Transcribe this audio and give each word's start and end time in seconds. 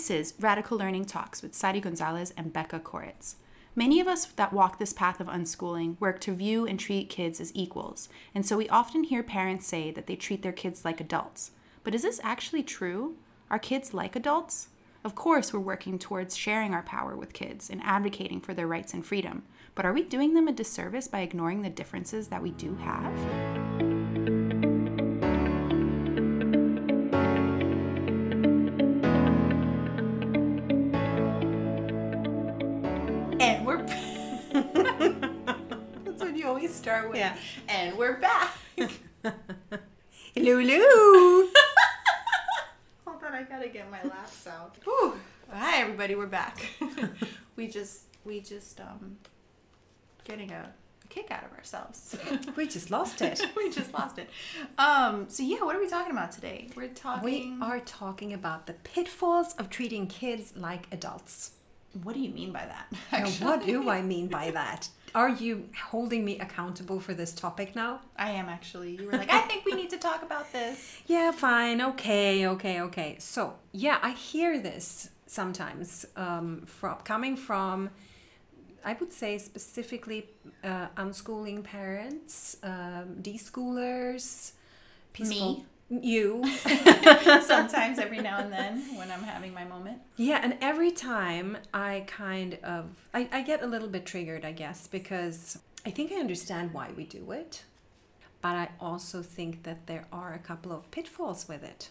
This 0.00 0.10
is 0.10 0.34
Radical 0.40 0.78
Learning 0.78 1.04
Talks 1.04 1.42
with 1.42 1.54
Sadi 1.54 1.78
Gonzalez 1.78 2.32
and 2.34 2.54
Becca 2.54 2.80
Koritz. 2.80 3.34
Many 3.76 4.00
of 4.00 4.08
us 4.08 4.24
that 4.24 4.50
walk 4.50 4.78
this 4.78 4.94
path 4.94 5.20
of 5.20 5.26
unschooling 5.26 6.00
work 6.00 6.20
to 6.20 6.32
view 6.32 6.66
and 6.66 6.80
treat 6.80 7.10
kids 7.10 7.38
as 7.38 7.54
equals, 7.54 8.08
and 8.34 8.46
so 8.46 8.56
we 8.56 8.66
often 8.70 9.04
hear 9.04 9.22
parents 9.22 9.66
say 9.66 9.90
that 9.90 10.06
they 10.06 10.16
treat 10.16 10.40
their 10.40 10.52
kids 10.52 10.86
like 10.86 11.02
adults. 11.02 11.50
But 11.84 11.94
is 11.94 12.00
this 12.00 12.18
actually 12.24 12.62
true? 12.62 13.16
Are 13.50 13.58
kids 13.58 13.92
like 13.92 14.16
adults? 14.16 14.68
Of 15.04 15.14
course, 15.14 15.52
we're 15.52 15.60
working 15.60 15.98
towards 15.98 16.34
sharing 16.34 16.72
our 16.72 16.82
power 16.82 17.14
with 17.14 17.34
kids 17.34 17.68
and 17.68 17.82
advocating 17.84 18.40
for 18.40 18.54
their 18.54 18.66
rights 18.66 18.94
and 18.94 19.04
freedom, 19.04 19.42
but 19.74 19.84
are 19.84 19.92
we 19.92 20.02
doing 20.02 20.32
them 20.32 20.48
a 20.48 20.52
disservice 20.52 21.08
by 21.08 21.20
ignoring 21.20 21.60
the 21.60 21.68
differences 21.68 22.28
that 22.28 22.42
we 22.42 22.52
do 22.52 22.74
have? 22.76 23.59
Always. 37.10 37.20
Yeah. 37.20 37.36
And 37.68 37.98
we're 37.98 38.18
back. 38.18 38.56
Lulu. 40.36 40.78
Hold 43.04 43.24
on, 43.24 43.34
I 43.34 43.42
gotta 43.42 43.68
get 43.68 43.90
my 43.90 44.02
laughs 44.04 44.46
out. 44.46 44.76
Whew. 44.84 45.18
Hi, 45.50 45.80
everybody. 45.82 46.14
We're 46.14 46.26
back. 46.26 46.64
we 47.56 47.66
just, 47.66 48.02
we 48.24 48.40
just, 48.40 48.80
um, 48.80 49.16
getting 50.22 50.52
a 50.52 50.72
kick 51.08 51.32
out 51.32 51.42
of 51.44 51.52
ourselves. 51.58 52.16
we 52.54 52.68
just 52.68 52.92
lost 52.92 53.20
it. 53.20 53.44
we 53.56 53.70
just 53.70 53.92
lost 53.92 54.18
it. 54.18 54.30
Um. 54.78 55.26
So 55.28 55.42
yeah, 55.42 55.64
what 55.64 55.74
are 55.74 55.80
we 55.80 55.88
talking 55.88 56.12
about 56.12 56.30
today? 56.30 56.68
We're 56.76 56.88
talking. 56.88 57.24
We 57.24 57.56
are 57.60 57.80
talking 57.80 58.32
about 58.32 58.68
the 58.68 58.74
pitfalls 58.74 59.54
of 59.54 59.68
treating 59.68 60.06
kids 60.06 60.52
like 60.56 60.86
adults. 60.92 61.52
What 62.02 62.14
do 62.14 62.20
you 62.20 62.30
mean 62.30 62.52
by 62.52 62.66
that? 62.66 62.86
Now, 63.12 63.28
what 63.46 63.66
do 63.66 63.88
I 63.88 64.02
mean 64.02 64.28
by 64.28 64.50
that? 64.52 64.88
Are 65.14 65.28
you 65.28 65.68
holding 65.76 66.24
me 66.24 66.38
accountable 66.38 67.00
for 67.00 67.14
this 67.14 67.32
topic 67.32 67.74
now? 67.74 68.00
I 68.16 68.30
am 68.30 68.48
actually. 68.48 68.96
You 68.96 69.06
were 69.06 69.12
like, 69.12 69.30
I 69.32 69.40
think 69.40 69.64
we 69.64 69.72
need 69.72 69.90
to 69.90 69.98
talk 69.98 70.22
about 70.22 70.52
this. 70.52 70.98
Yeah, 71.06 71.32
fine. 71.32 71.80
Okay, 71.82 72.46
okay, 72.46 72.80
okay. 72.82 73.16
So, 73.18 73.54
yeah, 73.72 73.98
I 74.02 74.10
hear 74.12 74.60
this 74.60 75.10
sometimes 75.26 76.06
um, 76.16 76.62
from 76.66 76.96
coming 76.98 77.36
from, 77.36 77.90
I 78.84 78.92
would 78.94 79.12
say 79.12 79.38
specifically 79.38 80.28
uh, 80.62 80.88
unschooling 80.96 81.64
parents, 81.64 82.56
um, 82.62 83.16
deschoolers, 83.20 84.52
Me? 85.18 85.64
You. 85.90 86.44
Sometimes, 87.42 87.98
every 87.98 88.18
now 88.18 88.38
and 88.38 88.52
then, 88.52 88.96
when 88.96 89.10
I'm 89.10 89.22
having 89.22 89.52
my 89.52 89.64
moment. 89.64 89.98
Yeah, 90.16 90.40
and 90.42 90.56
every 90.60 90.90
time 90.90 91.58
I 91.74 92.04
kind 92.06 92.58
of 92.62 93.08
I, 93.12 93.28
I 93.32 93.42
get 93.42 93.62
a 93.62 93.66
little 93.66 93.88
bit 93.88 94.06
triggered, 94.06 94.44
I 94.44 94.52
guess, 94.52 94.86
because 94.86 95.58
I 95.84 95.90
think 95.90 96.12
I 96.12 96.16
understand 96.16 96.72
why 96.72 96.90
we 96.96 97.04
do 97.04 97.32
it, 97.32 97.64
but 98.40 98.56
I 98.56 98.68
also 98.80 99.22
think 99.22 99.64
that 99.64 99.86
there 99.86 100.06
are 100.12 100.32
a 100.32 100.38
couple 100.38 100.72
of 100.72 100.90
pitfalls 100.90 101.48
with 101.48 101.62
it. 101.62 101.90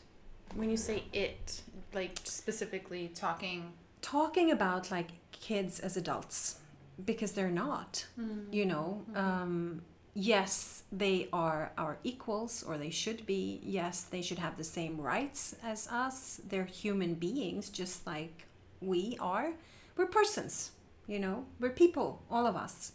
When 0.56 0.70
you 0.70 0.78
say 0.78 1.04
it, 1.14 1.62
like 1.94 2.20
specifically 2.24 3.12
talking. 3.14 3.74
Talking 4.02 4.52
about 4.52 4.90
like 4.90 5.10
kids 5.32 5.80
as 5.80 5.98
adults, 5.98 6.60
because 7.06 7.34
they're 7.34 7.50
not, 7.50 8.06
you 8.52 8.66
know. 8.66 9.04
Um, 9.16 9.82
yes, 10.20 10.84
they 10.92 11.30
are 11.32 11.72
our 11.78 11.98
equals, 12.04 12.64
or 12.64 12.78
they 12.78 12.90
should 12.90 13.26
be. 13.26 13.62
Yes, 13.64 14.02
they 14.02 14.22
should 14.22 14.40
have 14.40 14.58
the 14.58 14.64
same 14.64 15.00
rights 15.00 15.56
as 15.64 15.88
us. 15.88 16.42
They're 16.48 16.66
human 16.66 17.16
beings, 17.16 17.70
just 17.70 18.06
like 18.06 18.46
we 18.82 19.18
are. 19.20 19.54
We're 19.96 20.08
persons, 20.08 20.72
you 21.08 21.20
know. 21.20 21.46
We're 21.60 21.70
people, 21.70 22.22
all 22.30 22.46
of 22.46 22.56
us. 22.56 22.92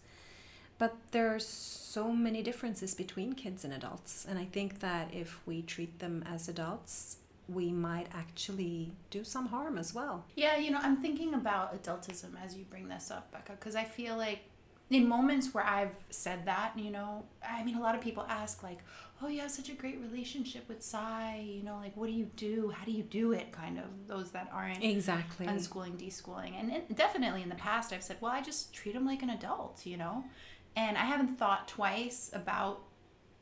But 0.76 0.96
there 1.12 1.34
are 1.34 1.40
so 1.40 2.12
many 2.12 2.42
differences 2.42 2.94
between 2.94 3.34
kids 3.34 3.64
and 3.64 3.72
adults, 3.72 4.26
and 4.28 4.38
I 4.38 4.44
think 4.44 4.80
that 4.80 5.14
if 5.14 5.40
we 5.46 5.62
treat 5.62 6.00
them 6.00 6.24
as 6.26 6.48
adults, 6.48 7.18
we 7.48 7.70
might 7.70 8.08
actually 8.12 8.92
do 9.10 9.22
some 9.22 9.46
harm 9.46 9.78
as 9.78 9.94
well. 9.94 10.24
Yeah, 10.34 10.56
you 10.56 10.70
know, 10.70 10.80
I'm 10.82 10.96
thinking 10.96 11.34
about 11.34 11.80
adultism 11.80 12.32
as 12.44 12.56
you 12.56 12.64
bring 12.64 12.88
this 12.88 13.10
up, 13.10 13.30
Becca, 13.32 13.52
because 13.52 13.76
I 13.76 13.84
feel 13.84 14.16
like 14.16 14.40
in 14.90 15.08
moments 15.08 15.54
where 15.54 15.64
I've 15.64 15.94
said 16.10 16.44
that, 16.46 16.72
you 16.76 16.90
know, 16.90 17.24
I 17.46 17.64
mean, 17.64 17.76
a 17.76 17.80
lot 17.80 17.94
of 17.94 18.00
people 18.00 18.24
ask, 18.28 18.62
like, 18.62 18.78
oh, 19.22 19.28
you 19.28 19.40
have 19.40 19.50
such 19.50 19.70
a 19.70 19.72
great 19.74 19.98
relationship 20.00 20.68
with 20.68 20.82
Sai, 20.82 21.42
you 21.46 21.62
know, 21.62 21.76
like, 21.76 21.96
what 21.96 22.06
do 22.06 22.12
you 22.12 22.28
do? 22.36 22.72
How 22.76 22.84
do 22.84 22.92
you 22.92 23.02
do 23.02 23.32
it? 23.32 23.50
Kind 23.52 23.78
of 23.78 23.84
those 24.06 24.30
that 24.32 24.50
aren't 24.52 24.84
Exactly. 24.84 25.46
unschooling, 25.46 25.96
deschooling. 25.96 26.58
And 26.58 26.70
it, 26.70 26.94
definitely 26.96 27.42
in 27.42 27.48
the 27.48 27.54
past, 27.54 27.92
I've 27.92 28.02
said, 28.02 28.18
well, 28.20 28.32
I 28.32 28.42
just 28.42 28.74
treat 28.74 28.94
him 28.94 29.06
like 29.06 29.22
an 29.22 29.30
adult, 29.30 29.86
you 29.86 29.96
know? 29.96 30.24
And 30.76 30.98
I 30.98 31.04
haven't 31.04 31.38
thought 31.38 31.68
twice 31.68 32.30
about 32.32 32.80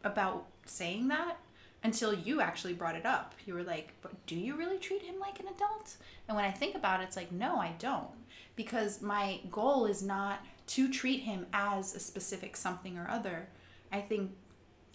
about 0.05 0.47
saying 0.67 1.07
that 1.09 1.37
until 1.85 2.13
you 2.13 2.41
actually 2.41 2.73
brought 2.75 2.97
it 2.97 3.07
up. 3.07 3.35
You 3.47 3.55
were 3.55 3.63
like, 3.63 3.93
but 4.03 4.27
do 4.27 4.37
you 4.37 4.57
really 4.57 4.79
treat 4.79 5.03
him 5.03 5.19
like 5.19 5.41
an 5.41 5.47
adult? 5.47 5.97
And 6.29 6.37
when 6.37 6.45
I 6.45 6.51
think 6.51 6.75
about 6.75 7.01
it, 7.01 7.05
it's 7.05 7.17
like, 7.17 7.33
no, 7.33 7.57
I 7.57 7.73
don't. 7.79 8.11
Because 8.57 9.01
my 9.01 9.41
goal 9.51 9.87
is 9.87 10.03
not 10.03 10.41
to 10.73 10.91
treat 10.91 11.21
him 11.21 11.47
as 11.53 11.95
a 11.95 12.01
specific 12.01 12.57
something 12.57 12.97
or 12.97 13.07
other. 13.11 13.49
I 13.93 14.01
think 14.01 14.33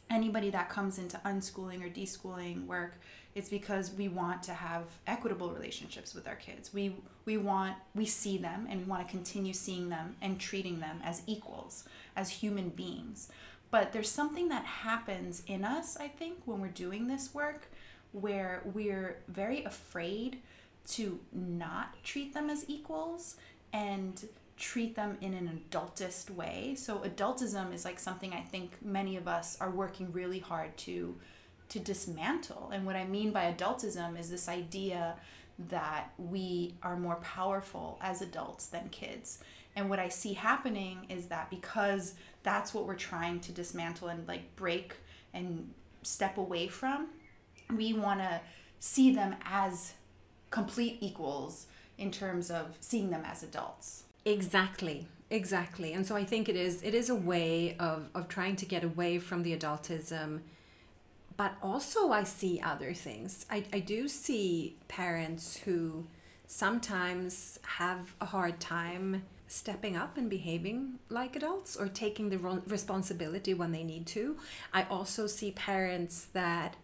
anybody 0.09 0.49
that 0.49 0.69
comes 0.69 0.97
into 0.97 1.17
unschooling 1.17 1.83
or 1.83 1.89
deschooling 1.89 2.65
work 2.65 2.99
it's 3.35 3.49
because 3.49 3.91
we 3.91 4.07
want 4.07 4.41
to 4.41 4.53
have 4.53 4.85
equitable 5.05 5.51
relationships 5.51 6.15
with 6.15 6.27
our 6.27 6.35
kids 6.35 6.73
we 6.73 6.95
we 7.25 7.35
want 7.35 7.75
we 7.93 8.05
see 8.05 8.38
them 8.38 8.65
and 8.69 8.79
we 8.79 8.85
want 8.85 9.05
to 9.05 9.11
continue 9.11 9.51
seeing 9.51 9.89
them 9.89 10.15
and 10.21 10.39
treating 10.39 10.79
them 10.79 11.01
as 11.03 11.21
equals 11.27 11.83
as 12.15 12.29
human 12.29 12.69
beings 12.69 13.29
but 13.69 13.91
there's 13.91 14.09
something 14.09 14.47
that 14.47 14.63
happens 14.63 15.44
in 15.45 15.65
us 15.65 15.97
i 15.97 16.07
think 16.07 16.38
when 16.45 16.61
we're 16.61 16.67
doing 16.69 17.07
this 17.07 17.33
work 17.33 17.67
where 18.13 18.61
we're 18.73 19.17
very 19.27 19.61
afraid 19.65 20.39
to 20.88 21.19
not 21.33 22.01
treat 22.01 22.33
them 22.33 22.49
as 22.49 22.63
equals 22.69 23.35
and 23.73 24.29
treat 24.57 24.95
them 24.95 25.18
in 25.22 25.34
an 25.34 25.62
adultist 25.72 26.29
way. 26.31 26.75
So 26.75 27.00
adultism 27.00 27.73
is 27.73 27.85
like 27.85 28.00
something 28.00 28.34
I 28.34 28.41
think 28.41 28.72
many 28.81 29.16
of 29.16 29.28
us 29.28 29.57
are 29.62 29.69
working 29.69 30.12
really 30.12 30.40
hard 30.40 30.75
to 30.78 31.16
to 31.69 31.79
dismantle. 31.79 32.69
And 32.73 32.85
what 32.85 32.95
I 32.95 33.06
mean 33.06 33.31
by 33.31 33.51
adultism 33.51 34.18
is 34.18 34.29
this 34.29 34.47
idea 34.47 35.16
that 35.69 36.13
we 36.18 36.75
are 36.81 36.95
more 36.95 37.18
powerful 37.18 37.97
as 38.01 38.22
adults 38.22 38.68
than 38.68 38.88
kids. 38.90 39.40
And 39.75 39.90
what 39.90 40.00
I 40.00 40.07
see 40.07 40.34
happening 40.34 41.06
is 41.09 41.28
that 41.28 41.50
because 41.50 42.16
that's 42.44 42.74
what 42.74 42.85
we're 42.85 42.95
trying 42.95 43.41
to 43.41 43.51
dismantle 43.51 44.07
and 44.07 44.28
like 44.28 44.56
break 44.56 44.95
and 45.34 45.74
step 46.03 46.38
away 46.38 46.68
from, 46.68 47.09
we 47.75 47.94
want 47.94 48.22
to 48.22 48.39
see 48.79 49.13
them 49.13 49.35
as 49.44 49.94
complete 50.50 50.97
equals 51.01 51.68
in 51.97 52.12
terms 52.12 52.50
of 52.50 52.78
seeing 52.79 53.09
them 53.09 53.24
as 53.25 53.44
adults. 53.44 54.03
Exactly. 54.27 55.07
Exactly. 55.29 55.93
And 55.93 56.05
so 56.05 56.15
I 56.15 56.23
think 56.25 56.49
it 56.49 56.55
is 56.55 56.83
it 56.83 56.93
is 56.93 57.09
a 57.09 57.15
way 57.15 57.75
of, 57.79 58.09
of 58.13 58.27
trying 58.27 58.55
to 58.57 58.65
get 58.65 58.83
away 58.83 59.19
from 59.19 59.43
the 59.43 59.57
adultism. 59.57 60.41
But 61.38 61.53
also 61.61 62.11
I 62.11 62.23
see 62.23 62.59
other 62.61 62.93
things. 62.93 63.45
I, 63.49 63.63
I 63.71 63.79
do 63.79 64.07
see 64.07 64.75
parents 64.88 65.57
who 65.57 66.07
sometimes 66.45 67.59
have 67.63 68.15
a 68.19 68.25
hard 68.25 68.59
time 68.59 69.23
stepping 69.47 69.95
up 69.95 70.17
and 70.17 70.29
behaving 70.29 70.99
like 71.09 71.35
adults 71.35 71.77
or 71.77 71.88
taking 71.88 72.29
the 72.29 72.38
responsibility 72.38 73.53
when 73.53 73.71
they 73.71 73.83
need 73.83 74.07
to. 74.07 74.38
I 74.73 74.83
also 74.83 75.27
see 75.27 75.51
parents 75.51 76.25
that 76.33 76.75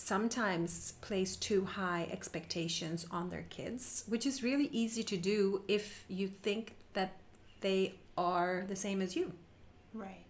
sometimes 0.00 0.92
place 1.00 1.34
too 1.34 1.64
high 1.64 2.08
expectations 2.12 3.04
on 3.10 3.28
their 3.30 3.44
kids, 3.50 4.04
which 4.06 4.24
is 4.26 4.44
really 4.44 4.68
easy 4.70 5.02
to 5.02 5.16
do 5.16 5.62
if 5.66 6.04
you 6.08 6.28
think 6.28 6.76
that 6.94 7.16
they 7.62 7.92
are 8.16 8.64
the 8.68 8.76
same 8.76 9.02
as 9.02 9.16
you. 9.16 9.32
Right. 9.92 10.24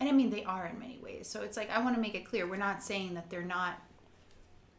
And 0.00 0.08
I 0.08 0.12
mean, 0.12 0.30
they 0.30 0.42
are 0.44 0.66
in 0.66 0.78
many 0.78 0.98
ways. 1.02 1.28
So 1.28 1.42
it's 1.42 1.56
like, 1.56 1.70
I 1.70 1.80
want 1.80 1.94
to 1.94 2.00
make 2.00 2.14
it 2.14 2.24
clear 2.24 2.46
we're 2.46 2.56
not 2.56 2.82
saying 2.82 3.12
that 3.14 3.28
they're 3.28 3.42
not, 3.42 3.78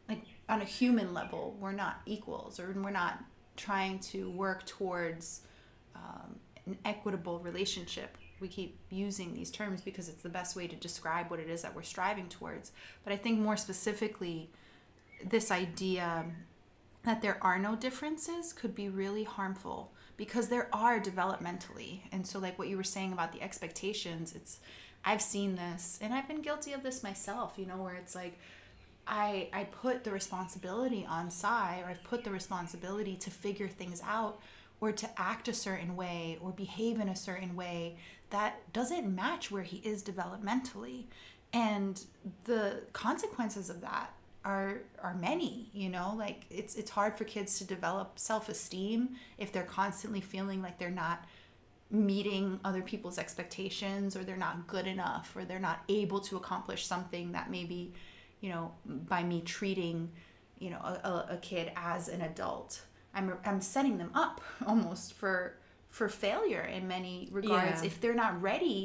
like, 0.10 0.24
on 0.50 0.60
a 0.60 0.66
human 0.66 1.14
level, 1.14 1.56
we're 1.60 1.72
not 1.72 2.02
equals 2.08 2.60
or 2.60 2.74
we're 2.76 2.90
not 2.90 3.24
trying 3.56 4.00
to 4.00 4.32
work 4.32 4.66
towards 4.66 5.42
um, 5.96 6.36
an 6.66 6.78
equitable 6.84 7.40
relationship. 7.40 8.18
We 8.46 8.50
keep 8.50 8.78
using 8.92 9.34
these 9.34 9.50
terms 9.50 9.82
because 9.82 10.08
it's 10.08 10.22
the 10.22 10.30
best 10.30 10.56
way 10.56 10.68
to 10.68 10.76
describe 10.76 11.32
what 11.32 11.40
it 11.40 11.50
is 11.50 11.64
that 11.64 11.76
we're 11.76 11.82
striving 11.82 12.30
towards. 12.30 12.72
But 13.04 13.12
I 13.12 13.18
think 13.18 13.40
more 13.40 13.58
specifically, 13.58 14.52
this 15.28 15.50
idea 15.50 16.26
that 17.06 17.24
there 17.24 17.44
are 17.44 17.58
no 17.58 17.76
differences 17.76 18.54
could 18.54 18.76
be 18.76 18.88
really 18.88 19.24
harmful 19.24 19.92
because 20.16 20.50
there 20.50 20.70
are 20.72 21.00
developmentally. 21.00 22.02
And 22.12 22.28
so, 22.28 22.38
like 22.38 22.60
what 22.60 22.68
you 22.68 22.78
were 22.78 22.84
saying 22.84 23.14
about 23.14 23.34
the 23.34 23.42
expectations, 23.42 24.36
it's 24.36 24.60
I've 25.04 25.24
seen 25.24 25.56
this 25.56 25.98
and 26.00 26.14
I've 26.14 26.28
been 26.28 26.44
guilty 26.44 26.74
of 26.74 26.84
this 26.84 27.02
myself, 27.02 27.54
you 27.58 27.66
know, 27.66 27.78
where 27.78 27.96
it's 27.96 28.14
like 28.14 28.38
I 29.08 29.50
I 29.54 29.64
put 29.64 30.04
the 30.04 30.12
responsibility 30.12 31.04
on 31.10 31.32
Sai 31.32 31.82
or 31.84 31.90
I've 31.90 32.04
put 32.04 32.24
the 32.24 32.30
responsibility 32.30 33.16
to 33.16 33.32
figure 33.32 33.68
things 33.68 34.04
out 34.06 34.40
or 34.82 34.92
to 34.92 35.10
act 35.20 35.48
a 35.48 35.54
certain 35.54 35.96
way 35.96 36.38
or 36.42 36.52
behave 36.52 37.00
in 37.00 37.10
a 37.10 37.16
certain 37.16 37.56
way 37.56 37.98
that 38.30 38.72
doesn't 38.74 39.14
match 39.14 39.52
where 39.52 39.64
he 39.64 39.78
is 39.78 40.04
developmentally. 40.04 41.06
And 41.54 42.04
the 42.46 42.82
consequences 42.94 43.70
of 43.70 43.82
that 43.82 44.14
are 44.44 44.82
are 45.02 45.16
many, 45.16 45.70
you 45.74 45.90
know, 45.90 46.14
like 46.18 46.46
it's 46.50 46.76
it's 46.76 46.92
hard 46.92 47.18
for 47.18 47.24
kids 47.24 47.58
to 47.60 47.64
develop 47.64 48.20
self-esteem 48.20 49.16
if 49.38 49.52
they're 49.52 49.64
constantly 49.64 50.22
feeling 50.22 50.62
like 50.62 50.78
they're 50.78 50.90
not 50.92 51.26
meeting 51.90 52.60
other 52.64 52.82
people's 52.82 53.18
expectations 53.18 54.16
or 54.16 54.24
they're 54.24 54.36
not 54.36 54.68
good 54.68 54.88
enough 54.88 55.36
or 55.36 55.46
they're 55.46 55.60
not 55.60 55.84
able 55.88 56.20
to 56.20 56.36
accomplish 56.36 56.86
something 56.86 57.32
that 57.32 57.50
maybe 57.50 57.94
you 58.42 58.50
know 58.50 58.72
by 58.86 59.24
me 59.24 59.42
treating 59.42 60.12
you 60.60 60.70
know 60.72 60.78
a, 60.78 61.28
a 61.32 61.38
kid 61.42 61.72
as 61.76 62.10
an 62.10 62.22
adult 62.22 62.82
i'm 63.14 63.38
i'm 63.46 63.62
setting 63.62 63.98
them 63.98 64.10
up 64.16 64.42
almost 64.68 65.14
for 65.14 65.58
for 65.96 66.10
failure 66.10 66.66
in 66.78 66.84
many 66.96 67.30
regards 67.32 67.80
Yeah. 67.82 67.88
if 67.90 68.02
they're 68.02 68.22
not 68.26 68.34
ready 68.42 68.80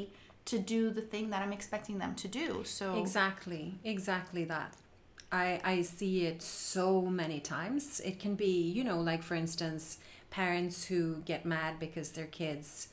to 0.45 0.57
do 0.57 0.81
the 0.97 1.01
thing 1.11 1.25
that 1.31 1.41
i'm 1.43 1.53
expecting 1.59 1.97
them 2.03 2.13
to 2.23 2.27
do 2.41 2.63
so 2.63 2.85
Exactly, 3.05 3.63
exactly 3.83 4.45
that. 4.45 4.71
I, 5.43 5.47
I 5.73 5.75
see 5.81 6.15
it 6.25 6.41
so 6.41 6.87
many 7.21 7.39
times. 7.39 8.01
It 8.09 8.19
can 8.23 8.35
be, 8.35 8.53
you 8.77 8.83
know, 8.83 8.99
like 9.11 9.23
for 9.23 9.35
instance, 9.35 9.83
parents 10.29 10.77
who 10.89 11.01
get 11.31 11.45
mad 11.45 11.79
because 11.85 12.07
their 12.11 12.27
kids 12.41 12.89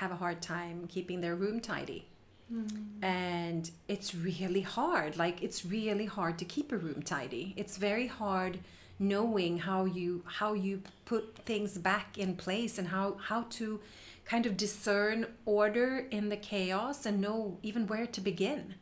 have 0.00 0.10
a 0.12 0.16
hard 0.22 0.40
time 0.40 0.86
keeping 0.94 1.20
their 1.20 1.34
room 1.34 1.58
tidy. 1.60 2.02
Hmm. 2.48 2.66
And 3.02 3.64
it's 3.88 4.14
really 4.14 4.60
hard. 4.78 5.16
Like 5.24 5.42
it's 5.46 5.60
really 5.76 6.06
hard 6.18 6.38
to 6.42 6.44
keep 6.54 6.70
a 6.70 6.76
room 6.86 7.02
tidy. 7.02 7.54
It's 7.56 7.76
very 7.76 8.06
hard 8.06 8.54
knowing 8.98 9.58
how 9.58 9.84
you 9.84 10.22
how 10.26 10.52
you 10.52 10.82
put 11.04 11.36
things 11.44 11.78
back 11.78 12.16
in 12.18 12.36
place 12.36 12.78
and 12.78 12.88
how 12.88 13.16
how 13.20 13.42
to 13.50 13.80
kind 14.24 14.46
of 14.46 14.56
discern 14.56 15.26
order 15.44 16.06
in 16.10 16.28
the 16.28 16.36
chaos 16.36 17.04
and 17.04 17.20
know 17.20 17.58
even 17.62 17.86
where 17.86 18.06
to 18.06 18.20
begin. 18.20 18.74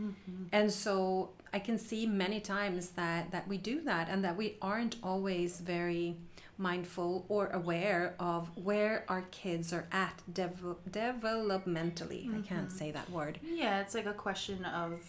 Mm-hmm. 0.00 0.44
And 0.52 0.72
so 0.72 1.30
I 1.52 1.58
can 1.58 1.78
see 1.78 2.06
many 2.06 2.40
times 2.40 2.90
that 2.90 3.30
that 3.30 3.46
we 3.48 3.58
do 3.58 3.80
that 3.82 4.08
and 4.08 4.24
that 4.24 4.36
we 4.36 4.56
aren't 4.60 4.96
always 5.02 5.60
very 5.60 6.16
mindful 6.60 7.24
or 7.28 7.48
aware 7.50 8.16
of 8.18 8.50
where 8.56 9.04
our 9.08 9.22
kids 9.30 9.72
are 9.72 9.86
at 9.92 10.20
dev- 10.32 10.74
developmentally. 10.90 12.28
I 12.28 12.42
can't 12.42 12.68
mm-hmm. 12.68 12.76
say 12.76 12.90
that 12.90 13.08
word. 13.10 13.38
yeah 13.44 13.80
it's 13.80 13.94
like 13.94 14.06
a 14.06 14.12
question 14.14 14.64
of 14.64 15.00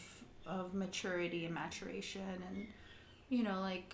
of 0.45 0.73
maturity 0.73 1.45
and 1.45 1.53
maturation 1.53 2.43
and 2.49 2.67
you 3.29 3.43
know 3.43 3.61
like 3.61 3.93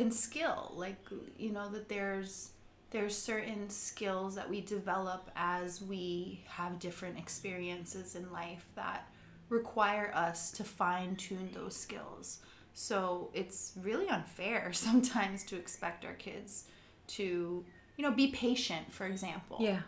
in 0.00 0.10
skill 0.10 0.72
like 0.76 0.96
you 1.38 1.50
know 1.50 1.68
that 1.70 1.88
there's 1.88 2.50
there's 2.90 3.16
certain 3.16 3.68
skills 3.70 4.34
that 4.34 4.48
we 4.50 4.60
develop 4.60 5.30
as 5.36 5.80
we 5.82 6.42
have 6.48 6.78
different 6.78 7.16
experiences 7.18 8.16
in 8.16 8.24
life 8.32 8.64
that 8.74 9.00
require 9.48 10.10
us 10.14 10.50
to 10.52 10.64
fine 10.64 11.14
tune 11.16 11.48
those 11.52 11.76
skills 11.76 12.38
so 12.72 13.30
it's 13.34 13.72
really 13.82 14.08
unfair 14.08 14.72
sometimes 14.88 15.44
to 15.44 15.56
expect 15.56 16.04
our 16.04 16.14
kids 16.14 16.64
to 17.06 17.64
you 17.96 18.02
know 18.04 18.10
be 18.12 18.28
patient 18.28 18.92
for 18.92 19.06
example 19.06 19.58
Yeah. 19.60 19.80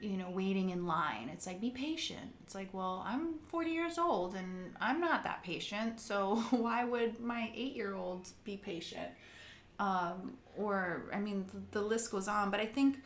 you 0.00 0.16
know, 0.18 0.30
waiting 0.30 0.68
in 0.70 0.86
line. 0.86 1.30
It's 1.32 1.46
like, 1.46 1.60
be 1.62 1.70
patient. 1.70 2.28
It's 2.42 2.54
like, 2.54 2.70
well, 2.74 2.96
I'm 3.06 3.38
40 3.48 3.70
years 3.70 3.96
old 3.96 4.34
and 4.34 4.74
I'm 4.78 5.00
not 5.00 5.22
that 5.24 5.42
patient. 5.42 5.98
So 5.98 6.36
why 6.64 6.84
would 6.84 7.20
my 7.20 7.50
eight 7.54 7.74
year 7.80 7.94
old 7.94 8.28
be 8.44 8.56
patient? 8.58 9.08
Um, 9.78 10.38
or, 10.56 11.10
I 11.12 11.18
mean, 11.18 11.46
th- 11.50 11.64
the 11.72 11.82
list 11.82 12.10
goes 12.10 12.28
on. 12.28 12.50
But 12.50 12.60
I 12.60 12.66
think 12.66 12.98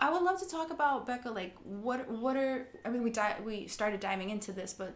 I 0.00 0.10
would 0.10 0.22
love 0.22 0.38
to 0.40 0.48
talk 0.48 0.70
about, 0.70 1.06
Becca, 1.06 1.30
like, 1.30 1.56
what, 1.64 2.08
what 2.08 2.36
are, 2.36 2.68
I 2.84 2.90
mean, 2.90 3.02
we, 3.02 3.10
di- 3.10 3.36
we 3.44 3.66
started 3.66 4.00
diving 4.00 4.30
into 4.30 4.52
this, 4.52 4.72
but 4.72 4.94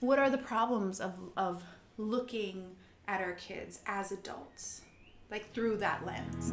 what 0.00 0.18
are 0.18 0.28
the 0.28 0.38
problems 0.38 1.00
of, 1.00 1.14
of 1.36 1.62
looking 1.96 2.76
at 3.06 3.20
our 3.20 3.32
kids 3.32 3.80
as 3.86 4.10
adults, 4.10 4.82
like 5.30 5.52
through 5.52 5.76
that 5.76 6.04
lens? 6.04 6.52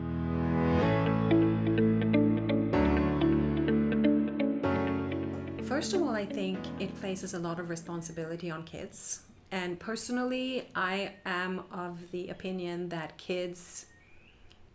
First 5.68 5.94
of 5.94 6.02
all, 6.02 6.16
I 6.16 6.26
think 6.26 6.60
it 6.80 6.96
places 7.00 7.34
a 7.34 7.40
lot 7.40 7.60
of 7.60 7.70
responsibility 7.70 8.50
on 8.50 8.64
kids. 8.64 9.24
And 9.52 9.80
personally, 9.80 10.70
I 10.76 11.14
am 11.26 11.64
of 11.72 12.12
the 12.12 12.30
opinion 12.30 12.90
that 12.90 13.18
kids 13.18 13.86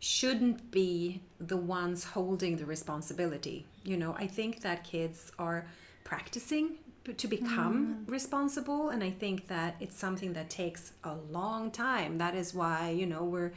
shouldn't 0.00 0.70
be 0.70 1.20
the 1.38 1.56
ones 1.56 2.04
holding 2.04 2.56
the 2.56 2.66
responsibility. 2.66 3.66
You 3.84 3.96
know, 3.96 4.14
I 4.19 4.26
think 4.26 4.62
that 4.62 4.82
kids 4.82 5.30
are 5.38 5.66
practicing 6.04 6.78
to 7.16 7.28
become 7.28 8.00
mm-hmm. 8.02 8.12
responsible, 8.12 8.88
and 8.88 9.02
I 9.02 9.10
think 9.10 9.48
that 9.48 9.76
it's 9.80 9.96
something 9.96 10.32
that 10.34 10.50
takes 10.50 10.92
a 11.04 11.14
long 11.30 11.70
time. 11.70 12.19
That 12.19 12.34
is 12.34 12.54
why, 12.54 12.90
you 12.90 13.06
know, 13.06 13.24
we're 13.24 13.52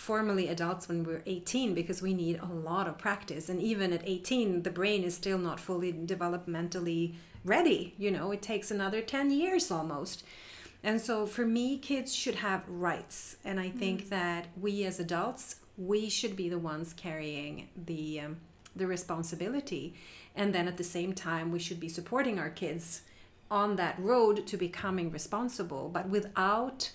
formally 0.00 0.48
adults 0.48 0.88
when 0.88 1.04
we're 1.04 1.22
18 1.26 1.74
because 1.74 2.00
we 2.00 2.14
need 2.14 2.40
a 2.40 2.46
lot 2.46 2.88
of 2.88 2.96
practice 2.96 3.50
and 3.50 3.60
even 3.60 3.92
at 3.92 4.00
18 4.02 4.62
the 4.62 4.70
brain 4.70 5.04
is 5.04 5.14
still 5.14 5.36
not 5.36 5.60
fully 5.60 5.92
developmentally 5.92 7.12
ready 7.44 7.92
you 7.98 8.10
know 8.10 8.32
it 8.32 8.40
takes 8.40 8.70
another 8.70 9.02
10 9.02 9.30
years 9.30 9.70
almost 9.70 10.24
and 10.82 11.00
so 11.00 11.26
for 11.26 11.46
me 11.46 11.78
kids 11.78 12.14
should 12.14 12.36
have 12.36 12.68
rights. 12.68 13.36
And 13.44 13.58
i 13.60 13.70
think 13.70 14.08
that 14.10 14.46
we 14.60 14.84
as 14.84 15.00
adults 15.00 15.56
we 15.76 16.10
should 16.10 16.36
be 16.36 16.48
the 16.48 16.58
ones 16.58 16.92
carrying 16.92 17.68
the 17.86 18.20
um, 18.20 18.36
the 18.76 18.86
responsibility. 18.86 19.94
And 20.36 20.54
then 20.54 20.68
at 20.68 20.76
the 20.76 20.84
same 20.84 21.12
time 21.12 21.50
we 21.50 21.58
should 21.58 21.80
be 21.80 21.88
supporting 21.88 22.38
our 22.38 22.50
kids 22.50 23.02
on 23.50 23.76
that 23.76 23.98
road 23.98 24.46
to 24.46 24.56
becoming 24.56 25.10
responsible 25.10 25.88
but 25.88 26.08
without 26.08 26.92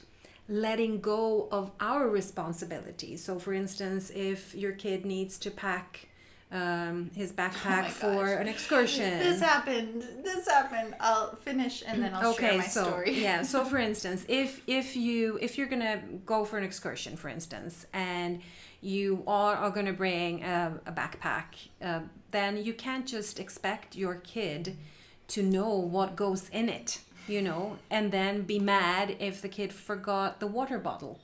letting 0.48 1.02
go 1.02 1.48
of 1.52 1.72
our 1.80 2.08
responsibility. 2.08 3.18
So, 3.18 3.40
for 3.40 3.54
instance, 3.54 4.12
if 4.14 4.54
your 4.54 4.74
kid 4.74 5.06
needs 5.06 5.38
to 5.40 5.52
pack 5.52 6.08
um, 6.52 7.10
his 7.16 7.32
backpack 7.34 7.82
my 7.84 7.90
for 7.90 8.28
an 8.28 8.48
excursion. 8.48 9.20
This 9.20 9.42
happened. 9.42 10.04
This 10.24 10.48
happened. 10.48 10.96
I'll 11.00 11.36
finish 11.38 11.84
and 11.86 12.02
then 12.04 12.14
I'll 12.14 12.34
share 12.34 12.58
my 12.58 12.64
so 12.66 12.84
story. 12.84 13.20
yeah 13.22 13.42
so 13.54 13.66
for 13.66 13.78
instance 13.78 14.26
if 14.28 14.62
if 14.68 14.96
you 14.96 15.38
if 15.42 15.58
you're 15.58 15.68
gonna 15.68 16.02
go 16.26 16.46
for 16.46 16.58
an 16.58 16.64
excursion 16.64 17.18
for 17.18 17.30
instance 17.30 17.86
and 17.94 18.42
you 18.82 19.24
are, 19.26 19.56
are 19.56 19.72
gonna 19.72 19.94
bring 19.94 20.44
a, 20.44 20.80
a 20.86 20.92
backpack 20.92 21.46
uh, 21.82 22.02
then 22.32 22.64
you 22.64 22.74
can't 22.74 23.08
just 23.08 23.40
expect 23.40 23.96
your 23.96 24.16
kid 24.16 24.78
to 25.30 25.42
know 25.42 25.70
what 25.74 26.16
goes 26.16 26.48
in 26.50 26.70
it 26.70 27.00
you 27.28 27.42
know 27.42 27.78
and 27.90 28.12
then 28.12 28.44
be 28.44 28.60
mad 28.60 29.16
if 29.20 29.42
the 29.42 29.50
kid 29.50 29.74
forgot 29.74 30.40
the 30.40 30.48
water 30.48 30.78
bottle 30.78 31.20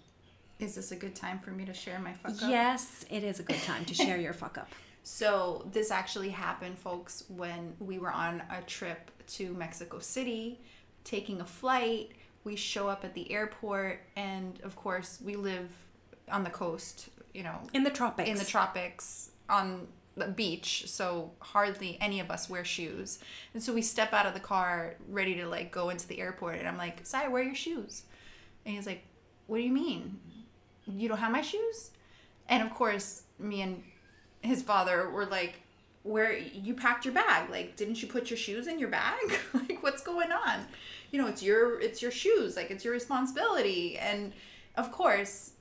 Is 0.59 0.75
this 0.75 0.91
a 0.91 0.95
good 0.95 1.15
time 1.15 1.37
for 1.39 1.51
me 1.51 1.63
to 1.65 1.73
share 1.73 1.99
my 1.99 2.13
fuck 2.13 2.31
up? 2.43 2.49
yes 2.49 3.05
it 3.11 3.23
is 3.23 3.39
a 3.39 3.43
good 3.43 3.61
time 3.61 3.85
to 3.85 3.93
share 3.93 4.17
your 4.25 4.33
fuck 4.33 4.57
up 4.57 4.69
So 5.03 5.67
this 5.71 5.91
actually 5.91 6.29
happened, 6.29 6.77
folks, 6.77 7.23
when 7.27 7.73
we 7.79 7.97
were 7.97 8.11
on 8.11 8.43
a 8.51 8.61
trip 8.61 9.11
to 9.27 9.53
Mexico 9.53 9.99
City, 9.99 10.59
taking 11.03 11.41
a 11.41 11.45
flight. 11.45 12.11
We 12.43 12.55
show 12.55 12.87
up 12.87 13.05
at 13.05 13.13
the 13.13 13.31
airport, 13.31 14.01
and 14.15 14.59
of 14.63 14.75
course, 14.75 15.19
we 15.23 15.35
live 15.35 15.69
on 16.31 16.43
the 16.43 16.49
coast. 16.49 17.09
You 17.33 17.43
know, 17.43 17.59
in 17.73 17.83
the 17.83 17.89
tropics 17.89 18.29
in 18.29 18.35
the 18.35 18.43
tropics 18.43 19.31
on 19.49 19.87
the 20.15 20.27
beach 20.27 20.83
so 20.87 21.31
hardly 21.39 21.97
any 22.01 22.19
of 22.19 22.29
us 22.29 22.49
wear 22.49 22.65
shoes 22.65 23.19
and 23.53 23.63
so 23.63 23.73
we 23.73 23.81
step 23.81 24.11
out 24.11 24.25
of 24.25 24.33
the 24.33 24.39
car 24.39 24.95
ready 25.07 25.35
to 25.35 25.47
like 25.47 25.71
go 25.71 25.89
into 25.89 26.05
the 26.07 26.19
airport 26.19 26.59
and 26.59 26.67
i'm 26.67 26.77
like 26.77 26.99
Sai, 27.03 27.29
where 27.29 27.41
are 27.41 27.45
your 27.45 27.55
shoes 27.55 28.03
and 28.65 28.75
he's 28.75 28.85
like 28.85 29.03
what 29.47 29.57
do 29.57 29.63
you 29.63 29.71
mean 29.71 30.19
you 30.85 31.07
don't 31.07 31.17
have 31.17 31.31
my 31.31 31.41
shoes 31.41 31.91
and 32.49 32.61
of 32.61 32.71
course 32.71 33.23
me 33.39 33.61
and 33.61 33.81
his 34.41 34.61
father 34.61 35.09
were 35.09 35.25
like 35.25 35.61
where 36.03 36.35
you 36.35 36.73
packed 36.73 37.05
your 37.05 37.13
bag 37.13 37.49
like 37.49 37.75
didn't 37.75 38.01
you 38.01 38.07
put 38.07 38.29
your 38.29 38.37
shoes 38.37 38.67
in 38.67 38.79
your 38.79 38.89
bag? 38.89 39.19
Like 39.53 39.83
what's 39.83 40.01
going 40.03 40.31
on? 40.31 40.65
You 41.11 41.21
know 41.21 41.27
it's 41.27 41.43
your 41.43 41.79
it's 41.79 42.01
your 42.01 42.11
shoes 42.11 42.55
like 42.55 42.71
it's 42.71 42.83
your 42.83 42.93
responsibility. 42.93 43.97
And 43.97 44.33
of 44.75 44.91
course 44.91 45.51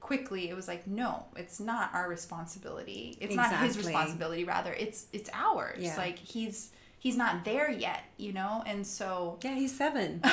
quickly 0.00 0.48
it 0.48 0.56
was 0.56 0.66
like 0.66 0.86
no 0.86 1.24
it's 1.36 1.60
not 1.60 1.90
our 1.94 2.08
responsibility. 2.08 3.16
It's 3.20 3.34
not 3.34 3.54
his 3.60 3.76
responsibility 3.76 4.44
rather 4.44 4.72
it's 4.72 5.06
it's 5.12 5.28
ours. 5.32 5.78
Yeah. 5.80 5.96
like 5.96 6.18
he's 6.18 6.70
he's 6.98 7.16
not 7.16 7.44
there 7.44 7.70
yet 7.70 8.04
you 8.16 8.32
know? 8.32 8.62
And 8.66 8.86
so 8.86 9.38
yeah 9.42 9.54
he's 9.54 9.76
seven. 9.76 10.22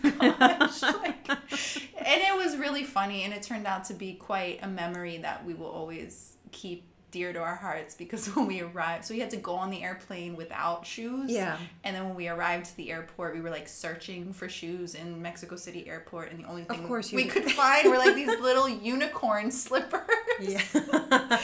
Oh 0.00 0.08
my 0.20 0.30
gosh 0.30 0.82
like, 0.82 1.28
and 1.28 2.22
it 2.22 2.36
was 2.36 2.56
really 2.56 2.84
funny 2.84 3.22
and 3.24 3.32
it 3.32 3.42
turned 3.42 3.66
out 3.66 3.84
to 3.86 3.94
be 3.94 4.14
quite 4.14 4.60
a 4.62 4.68
memory 4.68 5.18
that 5.18 5.44
we 5.44 5.54
will 5.54 5.66
always 5.70 6.36
keep 6.52 6.87
dear 7.10 7.32
to 7.32 7.40
our 7.40 7.56
hearts 7.56 7.94
because 7.94 8.26
when 8.34 8.46
we 8.46 8.60
arrived, 8.60 9.04
so 9.04 9.14
we 9.14 9.20
had 9.20 9.30
to 9.30 9.36
go 9.36 9.54
on 9.54 9.70
the 9.70 9.82
airplane 9.82 10.36
without 10.36 10.86
shoes. 10.86 11.30
Yeah. 11.30 11.56
And 11.84 11.94
then 11.94 12.06
when 12.06 12.14
we 12.14 12.28
arrived 12.28 12.66
to 12.66 12.76
the 12.76 12.90
airport, 12.90 13.34
we 13.34 13.40
were 13.40 13.50
like 13.50 13.68
searching 13.68 14.32
for 14.32 14.48
shoes 14.48 14.94
in 14.94 15.20
Mexico 15.20 15.56
City 15.56 15.88
airport, 15.88 16.30
and 16.30 16.42
the 16.42 16.48
only 16.48 16.64
thing 16.64 16.86
course 16.86 17.12
we 17.12 17.24
did. 17.24 17.32
could 17.32 17.50
find 17.52 17.88
were 17.88 17.98
like 17.98 18.14
these 18.14 18.28
little 18.40 18.68
unicorn 18.68 19.50
slippers. 19.50 20.00
Yeah. 20.40 20.62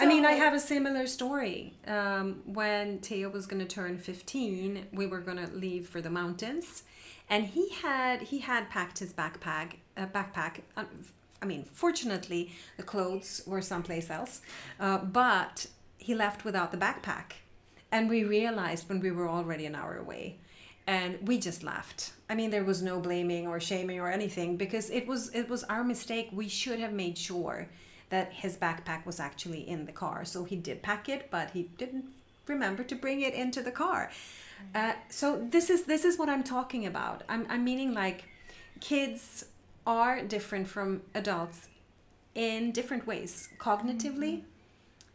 I 0.00 0.06
mean, 0.06 0.24
I 0.24 0.32
have 0.32 0.54
a 0.54 0.60
similar 0.60 1.08
story. 1.08 1.74
Um, 1.86 2.42
when 2.46 3.00
Theo 3.00 3.30
was 3.30 3.46
going 3.46 3.58
to 3.58 3.66
turn 3.66 3.98
15, 3.98 4.86
we 4.92 5.06
were 5.06 5.18
going 5.18 5.44
to 5.44 5.52
leave 5.52 5.88
for 5.88 6.00
the 6.00 6.10
mountains. 6.10 6.84
And 7.28 7.44
he 7.44 7.70
had 7.70 8.22
he 8.22 8.38
had 8.38 8.70
packed 8.70 9.00
his 9.00 9.12
backpack, 9.12 9.74
uh, 9.96 10.06
backpack. 10.06 10.60
I 11.40 11.46
mean, 11.46 11.64
fortunately, 11.64 12.52
the 12.76 12.82
clothes 12.82 13.42
were 13.46 13.62
someplace 13.62 14.10
else, 14.10 14.40
uh, 14.80 14.98
but 14.98 15.66
he 15.98 16.14
left 16.14 16.44
without 16.44 16.72
the 16.72 16.78
backpack. 16.78 17.32
And 17.90 18.08
we 18.08 18.24
realized 18.24 18.88
when 18.88 19.00
we 19.00 19.10
were 19.10 19.28
already 19.28 19.64
an 19.64 19.74
hour 19.74 19.96
away, 19.96 20.38
and 20.86 21.26
we 21.26 21.38
just 21.38 21.62
laughed. 21.62 22.12
I 22.28 22.34
mean, 22.34 22.50
there 22.50 22.64
was 22.64 22.82
no 22.82 23.00
blaming 23.00 23.46
or 23.46 23.60
shaming 23.60 24.00
or 24.00 24.10
anything 24.10 24.56
because 24.56 24.90
it 24.90 25.06
was 25.06 25.30
it 25.34 25.48
was 25.48 25.64
our 25.64 25.84
mistake. 25.84 26.28
We 26.32 26.48
should 26.48 26.80
have 26.80 26.92
made 26.92 27.16
sure 27.16 27.68
that 28.10 28.32
his 28.32 28.56
backpack 28.56 29.06
was 29.06 29.20
actually 29.20 29.68
in 29.68 29.84
the 29.84 29.92
car. 29.92 30.24
So 30.24 30.44
he 30.44 30.56
did 30.56 30.82
pack 30.82 31.08
it, 31.08 31.30
but 31.30 31.50
he 31.50 31.64
didn't 31.76 32.06
remember 32.46 32.82
to 32.84 32.94
bring 32.94 33.20
it 33.20 33.34
into 33.34 33.62
the 33.62 33.70
car. 33.70 34.10
Uh, 34.74 34.94
so 35.08 35.46
this 35.50 35.70
is 35.70 35.84
this 35.84 36.04
is 36.04 36.18
what 36.18 36.28
I'm 36.28 36.42
talking 36.42 36.86
about. 36.86 37.22
I'm 37.28 37.46
I'm 37.48 37.64
meaning 37.64 37.94
like 37.94 38.24
kids 38.80 39.44
are 39.88 40.22
different 40.22 40.68
from 40.68 41.02
adults 41.14 41.68
in 42.34 42.70
different 42.70 43.06
ways, 43.06 43.48
cognitively 43.58 44.42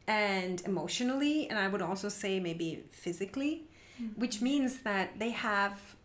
and 0.08 0.62
emotionally, 0.66 1.48
and 1.50 1.58
I 1.58 1.68
would 1.68 1.82
also 1.82 2.10
say 2.10 2.40
maybe 2.40 2.84
physically, 2.92 3.64
mm-hmm. 4.02 4.20
which 4.20 4.42
means 4.42 4.80
that 4.80 5.20
they 5.20 5.30
have 5.30 5.96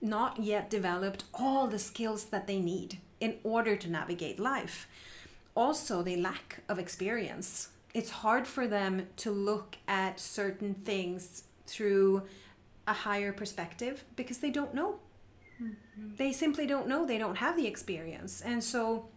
not 0.00 0.38
yet 0.38 0.70
developed 0.70 1.24
all 1.34 1.66
the 1.66 1.78
skills 1.78 2.26
that 2.26 2.46
they 2.46 2.60
need 2.60 2.98
in 3.20 3.36
order 3.42 3.74
to 3.74 3.90
navigate 3.90 4.38
life. 4.38 4.88
Also, 5.56 6.02
they 6.02 6.16
lack 6.16 6.60
of 6.68 6.78
experience. 6.78 7.70
It's 7.94 8.10
hard 8.10 8.46
for 8.46 8.66
them 8.66 9.08
to 9.16 9.30
look 9.30 9.76
at 9.88 10.20
certain 10.20 10.74
things 10.74 11.44
through 11.66 12.22
a 12.86 12.92
higher 12.92 13.32
perspective 13.32 14.04
because 14.14 14.38
they 14.38 14.50
don't 14.50 14.74
know. 14.74 15.00
They 16.16 16.32
simply 16.32 16.66
don't 16.66 16.88
know. 16.88 17.06
They 17.06 17.18
don't 17.18 17.36
have 17.36 17.56
the 17.56 17.66
experience. 17.66 18.40
And 18.40 18.62
so 18.62 19.08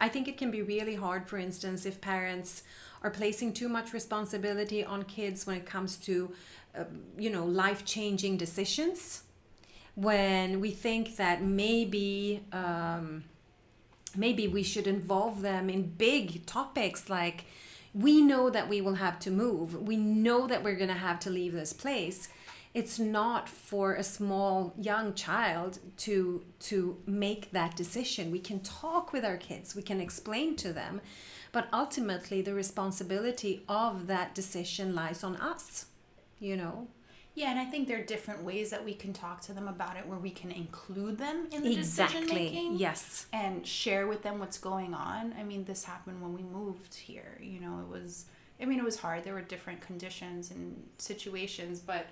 I 0.00 0.08
think 0.08 0.28
it 0.28 0.36
can 0.36 0.50
be 0.50 0.62
really 0.62 0.94
hard, 0.94 1.28
for 1.28 1.38
instance, 1.38 1.86
if 1.86 2.00
parents 2.00 2.62
are 3.02 3.10
placing 3.10 3.52
too 3.52 3.68
much 3.68 3.92
responsibility 3.92 4.84
on 4.84 5.04
kids 5.04 5.46
when 5.46 5.56
it 5.56 5.66
comes 5.66 5.96
to, 5.96 6.32
uh, 6.76 6.84
you 7.16 7.30
know, 7.30 7.44
life 7.44 7.84
changing 7.84 8.36
decisions. 8.36 9.22
When 9.94 10.60
we 10.60 10.72
think 10.72 11.16
that 11.16 11.42
maybe, 11.42 12.42
um, 12.52 13.24
maybe 14.14 14.46
we 14.48 14.62
should 14.62 14.86
involve 14.86 15.40
them 15.40 15.70
in 15.70 15.82
big 15.82 16.44
topics 16.44 17.08
like 17.08 17.44
we 17.94 18.20
know 18.20 18.50
that 18.50 18.68
we 18.68 18.82
will 18.82 18.96
have 18.96 19.18
to 19.20 19.30
move, 19.30 19.80
we 19.80 19.96
know 19.96 20.46
that 20.46 20.62
we're 20.62 20.74
going 20.74 20.88
to 20.88 20.94
have 20.94 21.18
to 21.20 21.30
leave 21.30 21.54
this 21.54 21.72
place 21.72 22.28
it's 22.80 22.98
not 22.98 23.48
for 23.48 23.86
a 23.94 24.02
small 24.02 24.74
young 24.90 25.06
child 25.14 25.72
to 26.04 26.14
to 26.68 26.76
make 27.06 27.50
that 27.52 27.72
decision 27.82 28.30
we 28.30 28.42
can 28.48 28.60
talk 28.60 29.12
with 29.14 29.24
our 29.30 29.38
kids 29.48 29.74
we 29.74 29.82
can 29.90 30.00
explain 30.06 30.54
to 30.64 30.72
them 30.80 31.00
but 31.52 31.64
ultimately 31.72 32.42
the 32.42 32.54
responsibility 32.54 33.54
of 33.68 34.06
that 34.12 34.34
decision 34.34 34.94
lies 34.94 35.20
on 35.24 35.34
us 35.52 35.86
you 36.48 36.56
know 36.56 36.76
Yeah, 37.42 37.50
and 37.52 37.60
I 37.64 37.66
think 37.70 37.82
there 37.88 37.98
are 38.00 38.04
different 38.14 38.40
ways 38.50 38.66
that 38.70 38.82
we 38.88 38.94
can 38.94 39.12
talk 39.12 39.38
to 39.46 39.52
them 39.52 39.68
about 39.68 39.94
it 40.00 40.04
where 40.10 40.18
we 40.18 40.30
can 40.40 40.50
include 40.50 41.16
them 41.18 41.36
in 41.54 41.60
the 41.62 41.74
decision 41.74 42.22
exactly 42.22 42.44
making. 42.44 42.70
yes 42.86 43.26
and 43.42 43.66
share 43.66 44.04
with 44.12 44.20
them 44.22 44.38
what's 44.42 44.58
going 44.70 44.92
on. 44.94 45.22
I 45.40 45.42
mean, 45.50 45.62
this 45.70 45.84
happened 45.92 46.18
when 46.24 46.32
we 46.38 46.42
moved 46.60 46.94
here. 46.94 47.32
You 47.52 47.60
know, 47.64 47.74
it 47.84 47.88
was, 47.96 48.10
I 48.60 48.64
mean, 48.68 48.78
it 48.78 48.84
was 48.90 48.98
hard. 49.04 49.18
There 49.24 49.34
were 49.34 49.42
different 49.54 49.80
conditions 49.88 50.50
and 50.50 50.64
situations, 50.98 51.76
but, 51.92 52.04